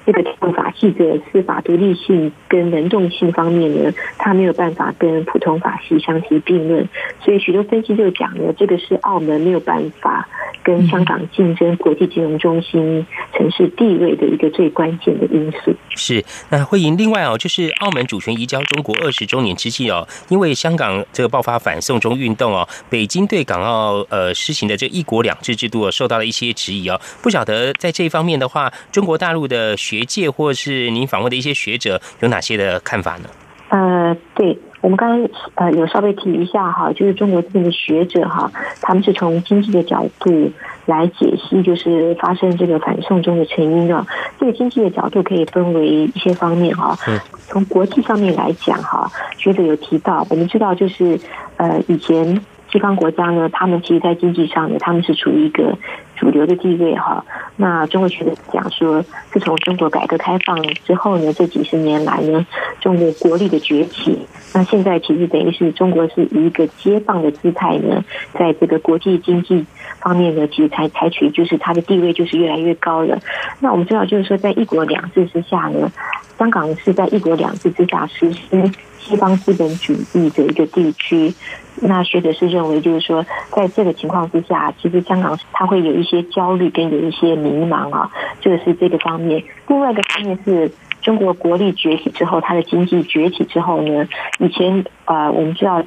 [0.08, 6.88] 这个普通法系的司法独立性跟能动性方面呢，它没有办法跟普通法系相提并论，
[7.22, 10.26] 所以许多分析就讲呢，这个是澳门没有办法
[10.62, 15.74] 跟香港竞争国际金融中心城市地位的一个最关键的因素。
[15.94, 33.24] 是，那慧莹，另外哦，就是澳门主权移交中国二十周年之际哦，因为香港这个爆发反送中运动哦，北京对港澳呃施行的这一国两制制度受到了一些质疑哦，不晓得在这一方面的话，中国大陆的学学界或是您访问的一些学者有哪些的看法呢？
[33.70, 38.48] 呃，对我们刚刚呃有稍微提一下哈，就是中国这边的学者哈，
[38.80, 40.52] 他们是从经济的角度
[40.86, 44.06] 来解析，就是发生这个反送中的成因啊。
[44.38, 46.96] 这个经济的角度可以分为一些方面哈。
[47.08, 47.18] 嗯。
[47.48, 51.18] 从国际上面来讲哈，学者有提到，我们知道就是
[51.56, 52.40] 呃以前
[52.70, 55.76] 西方国家呢，他们其实在经济上呢，他们是处于一个。
[56.18, 57.24] 主流的地位哈，
[57.56, 62.44] 那中国学者讲说，自从中国改革开放之后呢，这几十年来呢，
[62.80, 64.18] 中国国力的崛起，
[64.52, 68.04] 那现在其实等于是中国是以一个接棒的姿态呢，
[68.34, 69.64] 在这个国际经济
[70.00, 73.18] 方面呢，其实才采取就是它的地位就是越来越高了。
[73.60, 75.90] 那我们知道就是说，在一国两制之下呢，
[76.36, 81.32] 香港是在一国两制之下实施西方资本主义的一个地区。
[81.80, 88.10] 那学者是认为，就是说，在这个情况之下，其实香港它会有一些焦虑跟有一些迷茫啊，
[88.40, 89.42] 这个是这个方面。
[89.68, 90.72] 另外一个方面是
[91.02, 94.06] 中国国力崛起之后，它的经济崛起之后呢，
[94.38, 95.82] 以前呃，我们知道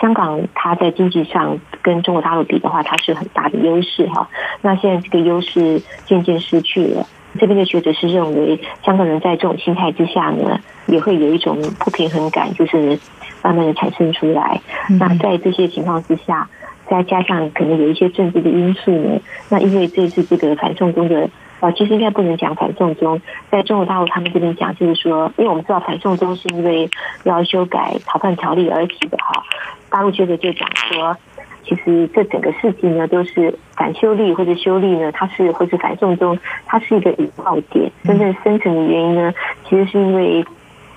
[0.00, 4.28] 香港它在经济上跟中国大陆比的话，它是很大的优势哈。
[4.60, 7.06] 那现在这个优势渐渐失去了。
[7.38, 12.98] 这边的学者是认为，香港人在这种心态之下呢，也会有一种不平衡感，就是。
[13.42, 14.60] 慢慢的产生出来，
[15.00, 16.48] 那在这些情况之下，
[16.88, 19.20] 再加上可能有一些政治的因素呢，
[19.50, 21.28] 那因为这次这个反送中的，
[21.60, 23.20] 呃，其实应该不能讲反送中，
[23.50, 26.88] 在中国大陆他们这边讲，就是说，因为我们知道反送中是因为
[27.24, 29.42] 要修改逃犯条例而起的哈，
[29.90, 31.16] 大陆学者就讲说，
[31.64, 39.32] 其实这整个事情呢，都是反修例或者修例呢，它是或是反送中，它是一个引爆点，真正深层的原因呢，
[39.68, 40.44] 其实是因为。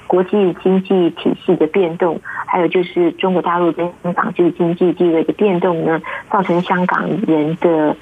[0.07, 6.01] 国际经济体系的变动，还有就是中国大陆跟香港这个经济地位的变动呢，
[6.31, 7.95] 造成香港人的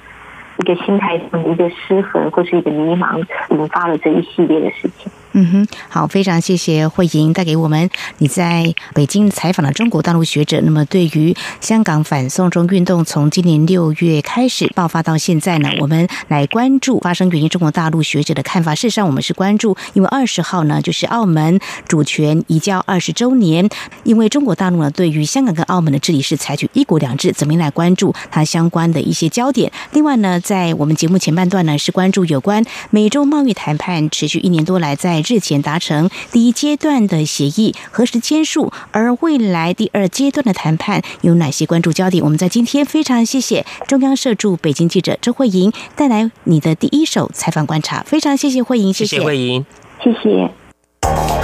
[0.58, 5.10] 一个心态上的一个失衡或是一个迷茫，引发了这一系列的事情。
[5.36, 10.60] 嗯哼，好，非常谢谢慧莹带给我们你在北京采访的中国大陆学者。
[10.62, 18.76] 那么，对于香港反送中运动从今年六月开始爆发到现在呢，我们来关注发生原因中国大陆学者的看法。
[18.76, 21.58] 事实上，我们是关注，因为二十号呢就是澳门
[21.88, 23.68] 主权移交二十周年，
[24.04, 29.72] 因为中国大陆呢对于香港跟澳门的治理是采取一国两制，怎么样来关注它相关的一些焦点？
[29.92, 38.72] 另外呢，在我们节目前半段呢是关注有关美洲贸易谈判持续一年多来在日前达成第一阶段的协议，何时签署？
[38.92, 42.22] 而未来第二阶段的谈判有哪些关注焦点？
[42.22, 49.64] 我们在今天非常谢谢中央社驻北京记者周慧莹带来你的第一手采访观察，非常谢谢慧莹，谢谢慧莹，
[50.02, 51.43] 谢谢。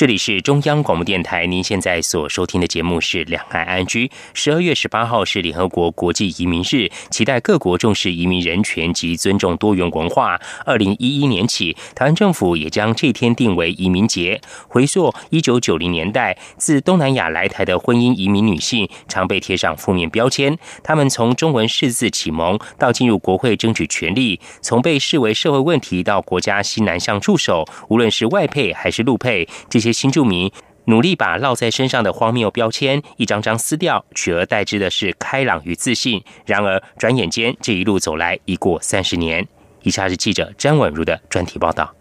[0.00, 4.06] 这里是中央广播电台，您现在所收听的节目是《两岸安居》。
[4.32, 10.40] 十二月十八号是联合国国际移民日，期待各国重视移民人权及尊重多元文化。
[10.64, 20.58] 二零一一年起，台湾政府也将这天定为移民节，回溯一九九零年代自东南亚来台的婚姻移民女性，常被贴上负面标签。
[20.82, 29.89] 她们从中文识字启蒙，到进入国会争取权利，从被视为社会问题到国家西南向驻守，无论是外配还是陆配，这些。
[29.92, 30.50] 新住民
[30.86, 36.22] 努力把烙在身上的荒谬标签一张张撕掉，取而代之的是开朗与自信。
[36.46, 39.46] 然而，转眼间这一路走来已过三十年。
[39.82, 41.94] 以下是记者詹婉如的专题报道。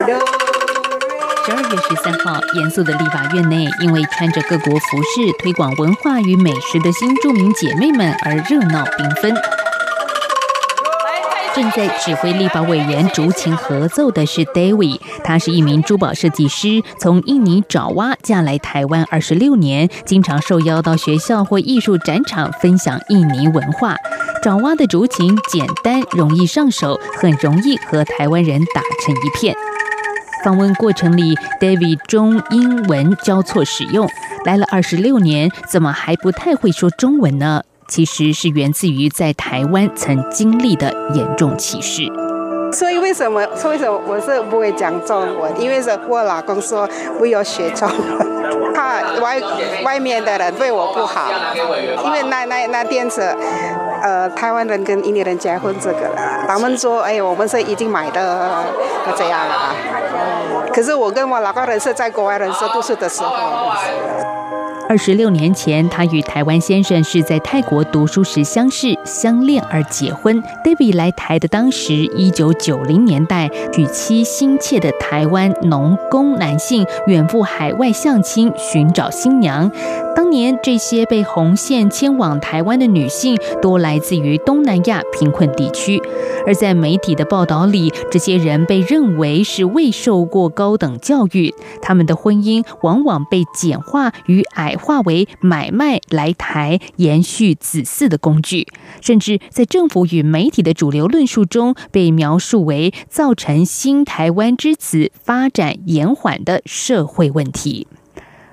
[0.00, 9.34] 十二月十三号，严肃的立法院内，因为穿着各国服饰推广文化与美食的新著名姐妹们而热闹缤纷。
[11.58, 23.96] 正在指挥立法委员竹琴合奏的是 David，他是一名珠宝设计师，从印尼爪哇嫁来台湾二十六年，经常受邀到学校或艺术展场分享印尼文化。
[24.40, 29.52] 爪哇的竹琴简单容易上手，很容易和台湾人打成一片。
[30.44, 34.08] 访问过程里，David 中英文交错使用，
[34.44, 37.64] 来了二十六年，怎么还不太会说中文呢？
[37.88, 42.02] 其实是源自于在台湾曾经历的严重歧视。
[42.70, 43.42] 所以为什么？
[43.56, 45.50] 所以为什么我是不会讲中文？
[45.58, 46.86] 因为是我老公说
[47.16, 49.40] 不要学中文， 怕外
[49.82, 51.30] 外面的人对我不好。
[52.04, 53.34] 因为那那那天是，
[54.02, 58.62] 呃，台湾人跟印尼人结婚这个了，他们说，哎，我们是已经买的
[59.16, 59.74] 这样啊。
[60.70, 63.34] 可是我跟我老公人是在国外认识都是的时候。
[64.88, 70.42] 二十六年前，他与台湾先生是在泰国读书时相识、相恋而结婚。
[70.64, 79.70] David 来台的当时，一九九零年代，娶妻心切的台湾农工男性远赴海外相亲，寻找新娘。
[80.16, 86.02] 当年，这些被红线牵往台湾的女性，多来自于东南亚贫困地区。
[86.46, 94.76] 而在媒体的报道里，这些人被认为是未受过高等教育，他们的婚姻往往被简化与矮。
[94.78, 98.66] 化为买卖来台延续子嗣的工具，
[99.02, 107.86] 甚至在政府与媒体的主流论述中被描述为造成新台湾之子发展延缓的社会问题。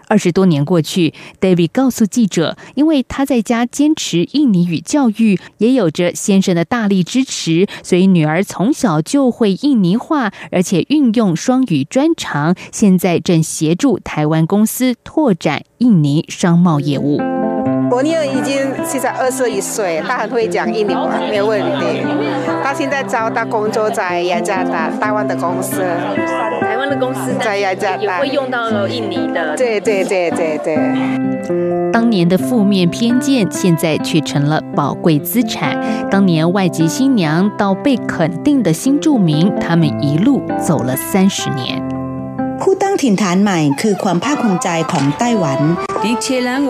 [0.08, 12.56] 二十多年过去，David 告诉记者，因为他在家坚持印尼语教育，也有着先生的大力支持，所以女儿从小就会印尼话，而且运用双语专长。
[12.72, 17.35] 现在正协助台湾公司拓展印尼商贸业务。
[17.96, 22.04] 我女儿已经现在二十一岁，她很会讲印尼话，没有问题。
[22.62, 25.80] 她现在找到工作在雅加达，台湾的公司。
[26.60, 29.56] 台湾的公司在雅加达也会用到印尼的。
[29.56, 30.78] 对对对对对。
[31.94, 35.82] 当年的负面偏见，现在却成了宝贵资产。
[36.12, 41.82] 当年外籍新娘到被肯定的新住民，他们一路走了三十年。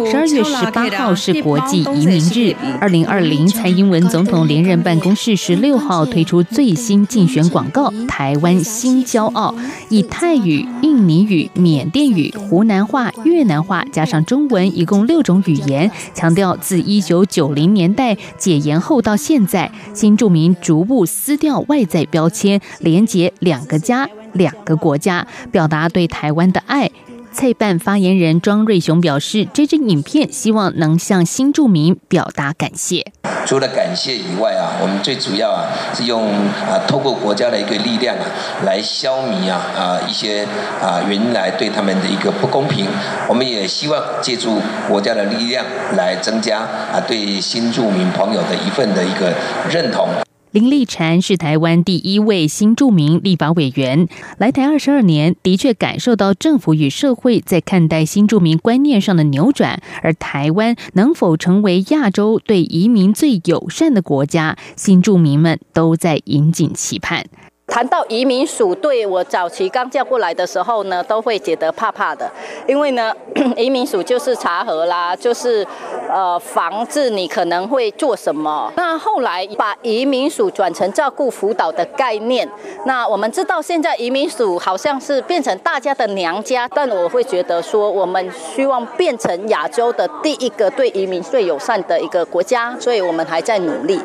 [0.10, 2.56] 十二月十八号是国际移民日。
[2.80, 9.54] 二零二零蔡英文总统连任办公室十六号推出最新竞选广告《台湾新骄傲》，
[9.90, 26.92] 以泰语、印尼语、缅甸语、湖南话、越南话加上中文，一共六种语言，强调自一九九零年代解严后到现在，新住民逐步撕掉外在标签，连结两个家、两个国家，表达对台湾的爱。
[27.34, 33.12] 蔡办发言人庄瑞雄表示，这支影片希望能向新住民表达感谢。
[33.46, 38.24] 除了感谢以外啊，我们最主要啊是用啊透过国家的一个力量啊，
[38.64, 40.48] 来消弭啊啊一些
[40.82, 42.88] 啊原来对他们的一个不公平。
[43.28, 45.66] 我们也希望借助国家的力量
[45.98, 49.34] 来增加啊对新住民朋友的一份的一个
[49.70, 50.08] 认同。
[50.56, 59.82] 林立禅是台湾第一位新著名立法委员，来台二十二年，的确感受到政府与社会在看待新住民观念上的扭转。
[60.02, 67.26] 而台湾能否成为亚洲对移民最友善的国家，新住民们都在引颈期盼。
[67.68, 72.32] 谈到移民署，对我早期刚嫁过来的时候呢，都会觉得怕怕的，
[72.68, 73.12] 因为呢，
[73.58, 75.66] 移民署就是查核啦，就是
[76.08, 78.72] 呃防治你可能会做什么。
[78.78, 82.48] 那后来把移民署转成照顾辅导的概念，
[82.86, 94.00] 那我们知道现在移民署好像是变成大家的娘家，但我会觉得说，我们希望变成亚洲的第一个对移民最友善的一个国家，所以我们还在努力。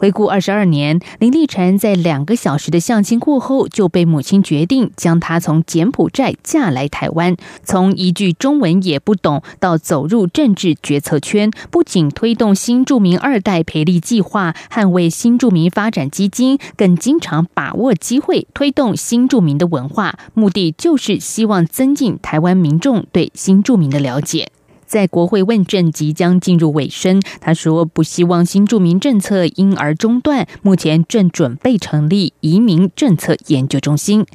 [0.00, 7.36] 回顾二十二年，林立晨在两个小时的相亲过后，就被母亲决定将她从柬埔寨嫁来台湾。
[7.62, 24.50] 从一句中文也不懂到走入政治决策圈，不仅推动新住民二代培力计划，捍卫新住民发展基金，更经常把握机会推动新住民的文化，目的就是希望增进台湾民众对新住民的了解。
[24.90, 34.26] 在国会问政即将进入尾声，他说不希望新住民政策因而中断，目前正准备成立移民政策研究中心。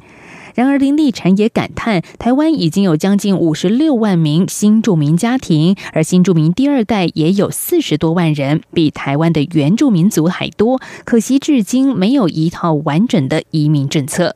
[0.56, 10.80] 然而，林立晨也感叹，台湾已经有将近五十六万名新住民家庭，而新住民第二代也有四十多万人，比台湾的原住民族还多。
[11.04, 14.34] 可惜，至今没有一套完整的移民政策。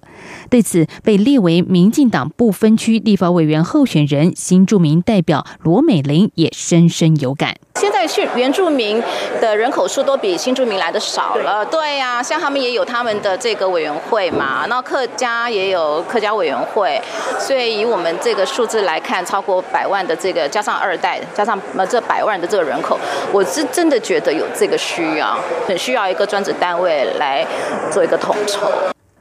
[0.51, 7.57] 对此，被列为民进党不分区立法委员候选人、新住民代表罗美玲也深深有感。
[7.81, 9.03] 现在去原住民
[9.41, 17.01] 的人口数都比新住民来的少了，对呀，像他们也有他们的这个委员会嘛，那客家也有客家委员会，
[17.39, 22.99] 所以以我们这个数字来看，超过百万的这个加上二代，加上呃这百万的这个人口，
[23.33, 25.35] 我是真的觉得有这个需要，
[25.67, 27.47] 很需要一个专职单位来
[27.91, 28.71] 做一个统筹。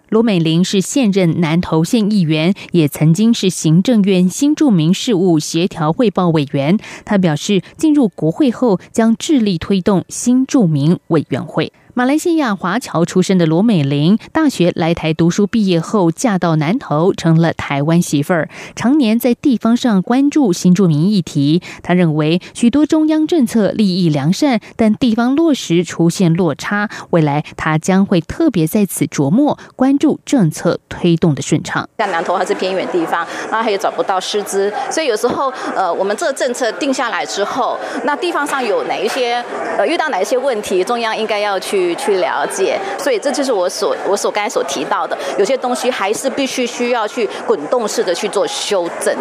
[0.10, 6.78] 罗美玲是现任南投县议员，也曾经是行政院新住民事务协调汇报委员。
[7.06, 11.72] 他表示，进入国会后将致力推动新住民委员会。
[12.00, 18.48] 马来西亚华侨出身的罗美玲，大学来台读书，毕业后嫁到南投，成了台湾媳妇儿。
[18.74, 21.62] 常年在地方上关注新住民议题。
[21.84, 26.90] 他认为，许多中央政策利益良善，但地方落实出现落差。
[27.10, 31.90] 未来他将会特别在此琢磨，关注政策推动的顺畅。
[31.98, 39.44] 像南投还是偏远地方，那他也找不到师资，所以有时候，呃，我们这政策定下来之后，那地方上有哪一些，
[39.78, 41.89] 呃，遇到哪一些问题，中央应该要去。
[41.96, 49.16] 去了解，所以这就是我所我所刚才所提到的，有些东西还是必须需要去滚动式的去做修正。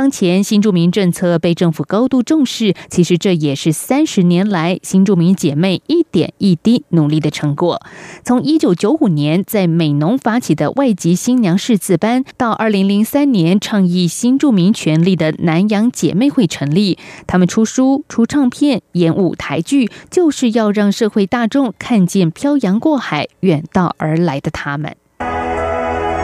[0.00, 7.82] 当前新住民政策被政府高度重视，其实这也是三十年来新住民姐妹一点一滴努力的成果。
[8.24, 16.96] 从一九九五年在美农发起的外籍新娘识字班，到二零零三年倡议新住民权利的南洋姐妹会成立，
[17.26, 24.96] 他们出书、出唱片、演舞台剧，就是要让社会大众看见漂洋过海远道而来的他们。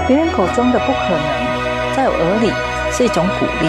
[0.08, 2.75] 别人口中的不可能，在我耳里。
[2.92, 3.68] 是一种鼓励，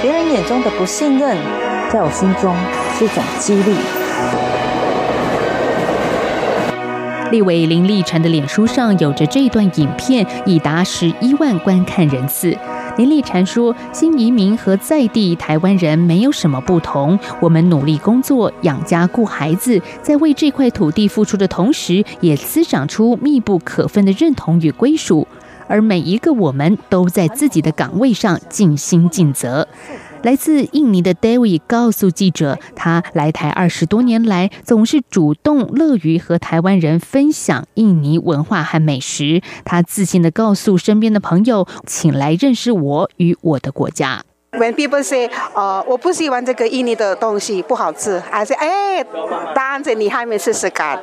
[0.00, 1.36] 别人眼中的不信任，
[1.92, 2.54] 在我心中
[2.98, 3.76] 是一种激励。
[7.30, 12.56] 立委林立晨的脸书上有着这段影片，已达十一万观看人次。
[12.96, 25.28] 林立晨说：“新移民和在地台湾人没有什么不同，我们努力工作、养家、顾孩子，在为这块土地付出的同时，也滋长出密不可分的认同与归属。”
[25.70, 29.66] 而每一个我们都在自己的岗位上尽心尽责。
[30.22, 39.40] 来自印尼的 David 告诉记者，他来台二十多年来，总是主动乐于和台湾人分享印尼文化和美食。
[39.64, 49.03] 他自信地告诉身边的朋友：“请来认识我与我的国家。” When people say，呃，我不喜欢这个印尼的东西不好吃，I say，哎，
[49.53, 50.97] 当然你还没试试看。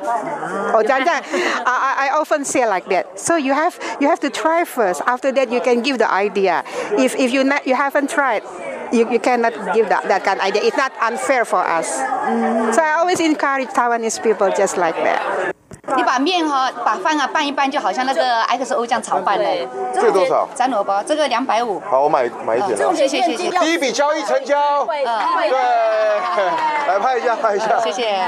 [0.73, 1.21] 我讲讲，
[1.63, 3.05] I I often say like that.
[3.15, 5.01] So you have you have to try first.
[5.05, 6.63] After that, you can give the idea.
[6.97, 8.41] If if you not you haven't tried,
[8.91, 10.63] you you cannot give that that kind of idea.
[10.63, 11.87] It's not unfair for us.
[12.73, 15.53] So I always encourage Taiwanese people just like that.
[15.96, 19.66] 你把面哈，把饭啊拌一拌，就好像那个 XO 酱炒饭嘞。
[19.94, 20.48] 这个多少？
[20.54, 21.80] 粘萝卜，这个两百五。
[21.80, 22.76] 好，我买买一点。
[22.94, 23.50] 谢谢谢谢。
[23.58, 24.84] 第一笔交易成交。
[24.86, 27.80] 对，来拍一下，拍一下。
[27.80, 28.18] 谢谢。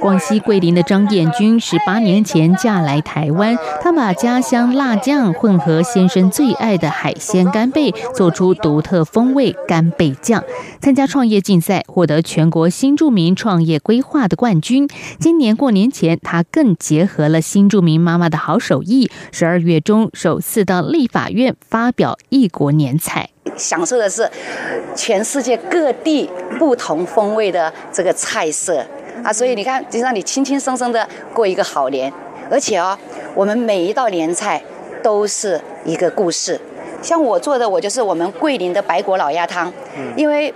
[0.00, 10.42] 广西桂林的张艳军十八年前嫁来台湾，她把家乡辣酱混合先生最爱的海鲜干贝，做出独特风味干贝酱。
[10.80, 14.88] 参加创业竞赛，获得全国新著名创业规划的冠军。
[15.18, 24.28] 今年过年前，她更结结合了新著名妈妈的好手艺，十二月中首次到立法院发表异国年菜，享受的是
[24.96, 26.28] 全世界各地
[26.58, 28.84] 不同风味的这个菜色
[29.22, 29.32] 啊！
[29.32, 32.12] 所以你看，就让你轻轻松松的过一个好年。
[32.50, 32.98] 而且哦，
[33.32, 34.60] 我们每一道年菜
[35.00, 36.60] 都是一个故事。
[37.00, 39.72] 像我做的，我就是我们桂林的白果老鸭汤，
[40.16, 40.52] 因为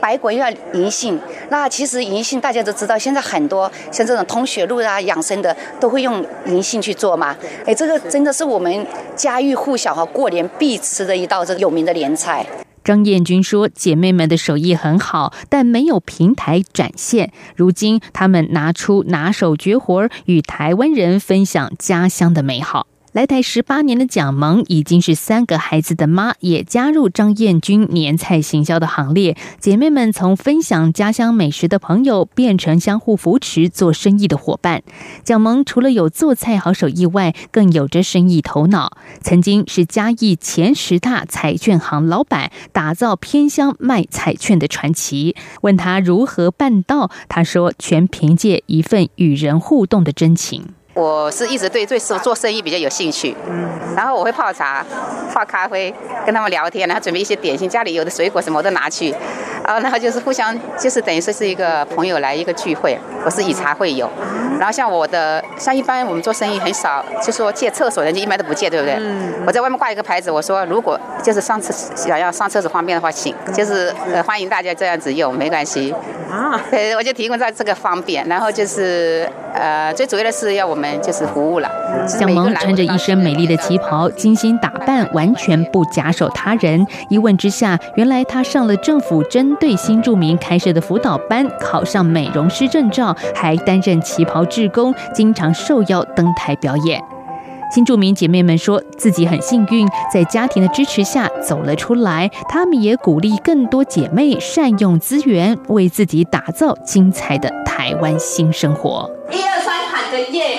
[0.00, 1.18] 白果又要银杏，
[1.48, 7.36] 那其实银杏大家都知道，现在很多像这种通血路啊、养生的都会用银杏去做嘛。
[7.64, 12.44] 哎，这个真的是我们家喻户晓和，过年必吃的一道这个有名的年菜。
[12.84, 17.32] 张艳君说：“姐妹们的手艺很好，但没有平台展现。
[17.56, 22.86] 如今，她们拿出拿手绝活，与台湾人分享家乡的美好。”
[23.16, 29.38] 来台十八年的蒋萌已经是三个孩子的妈，也加入张燕君年菜行销的行列。
[29.58, 34.82] 姐妹们从分享家乡美食的朋友，变成相互扶持做生意的伙伴。
[35.24, 38.98] 蒋萌除了有做菜好手艺外，更有着生意头脑。
[39.22, 45.34] 曾经是嘉义前十大彩券行老板，打造偏乡卖彩券的传奇。
[45.62, 50.75] 问他如何办到，他说全凭借一份与人互动的真情。
[50.96, 54.82] 我是一直对对做做生意比较有兴趣，嗯，然后我会泡茶、
[55.30, 55.94] 泡咖啡，
[56.24, 59.14] 跟他们聊天，然后准备一些点心，家里有的水果什么我都拿去，
[59.62, 64.08] 啊，然后就是互相就是等于说是一个朋友来一个聚会，我是以茶会友，
[64.58, 68.96] 然后像我的像一般我们做生意很少，就说借厕所人家一般都不借，对不对？
[68.98, 73.34] 嗯，我在外面挂一个牌子，我说如果就是上厕想要上厕所方便的话，请。
[73.52, 75.94] 就是呃欢迎大家这样子用，没关系，
[76.30, 80.85] 啊，对， 我就提供在这个方便，然后就是呃最主要的是要我们。
[81.02, 81.68] 就是服务了。
[82.06, 86.86] 小萌穿着一身美丽的旗袍，精心打扮，完全不假手他人。
[87.08, 97.02] 一问之下，原来她上了政府针对新住民开设的辅导班，考上美容师证照，还担任旗袍志工，经常受邀登台表演。
[97.72, 102.30] 新住民姐妹们说自己很幸运，在家庭的支持下走了出来。
[102.48, 109.10] 她们也鼓励更多姐妹善用资源，为自己打造精彩的台湾新生活。
[109.32, 109.74] 一二三。
[109.88, 110.55] 喊个耶，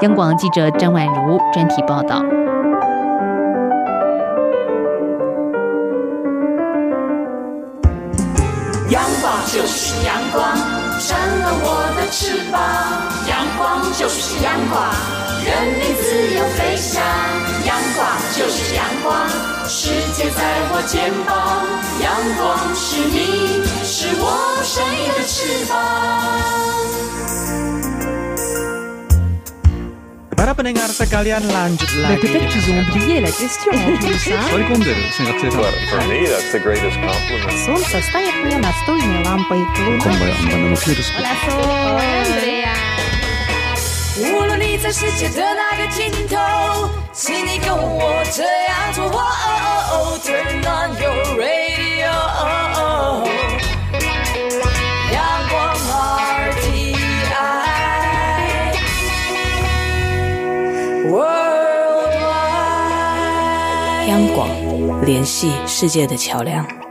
[0.00, 2.22] 央广记者张婉如专题报道。
[8.90, 10.56] 阳光就是阳光，
[11.00, 12.62] 成了我的翅膀。
[13.28, 14.80] 阳光就是阳光，
[15.44, 17.02] 任你自由飞翔。
[17.66, 19.28] 阳光就是阳光。
[19.66, 20.40] 世界在
[20.70, 21.66] 我肩膀，
[22.00, 26.87] 阳光是你，是我生命的翅膀。
[30.37, 32.25] Para pendengar sekalian lanjut lagi.
[32.25, 34.41] Peut-être qu'ils ont oublié la question en plus, hein?
[35.89, 37.53] For me, that's the greatest compliment.
[37.65, 39.61] Солнце стоит мне настольной лампой.
[40.03, 42.01] Hola, Sol.
[42.01, 42.73] Andrea.
[44.19, 46.37] 无论你在世界的哪个尽头，
[47.13, 49.09] 请你跟我这样做。
[50.23, 52.13] Turn on your radio，
[61.08, 62.18] Worldwide，
[64.08, 64.50] 央广
[65.06, 66.87] 联系世界的桥梁。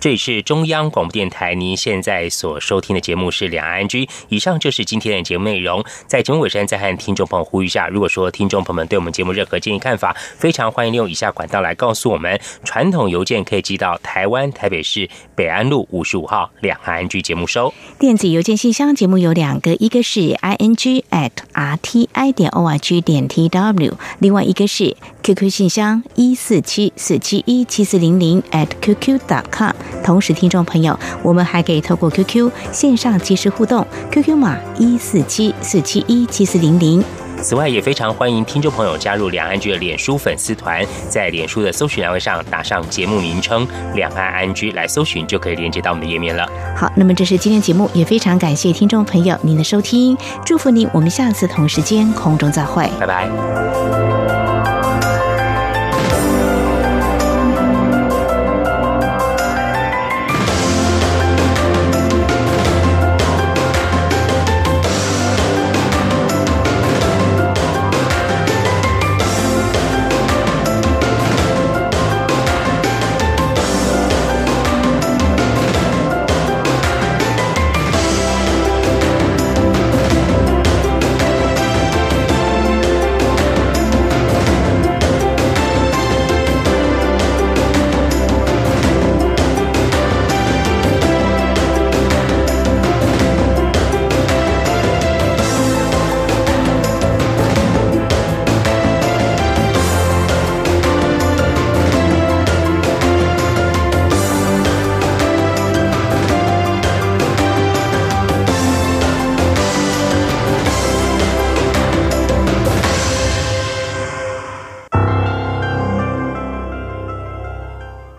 [0.00, 4.04] 这里是中央广播电台，您现在所收听的节目是《两岸居》。
[4.28, 5.84] 以上就是今天的节目内容。
[6.06, 12.40] 在节目尾声，再和听众朋友呼吁一下：如果说听众朋友们对我们节目任何建议看法，非常欢迎利用以下管道来告诉我们。
[12.62, 17.74] 传统邮件可以寄到台湾台北市北安路五十五号《两岸居》节目收。
[17.98, 24.96] 电子邮件信箱节目有两个，一个是 i n g at r t i 点 o r g 点 t w，另外一个是
[25.28, 29.72] QQ 信箱一四七四七一七四零零 at qq dot com。
[30.02, 37.04] 同时，听众朋友，我们还可以透过 QQ 线上即时互动，QQ 码一四七四七一七四零零。
[37.42, 46.48] 此外，也非常欢迎听众朋友加入两岸居的脸书粉丝团，在脸书的搜寻栏位上打上节目名称“两岸安居”来搜寻，就可以连接到我们的页面了。
[46.74, 50.16] 好，那么这是今天节目，也非常感谢听众朋友您的收听，
[50.46, 54.17] 祝福您，我们下次同时间空中再会，拜拜。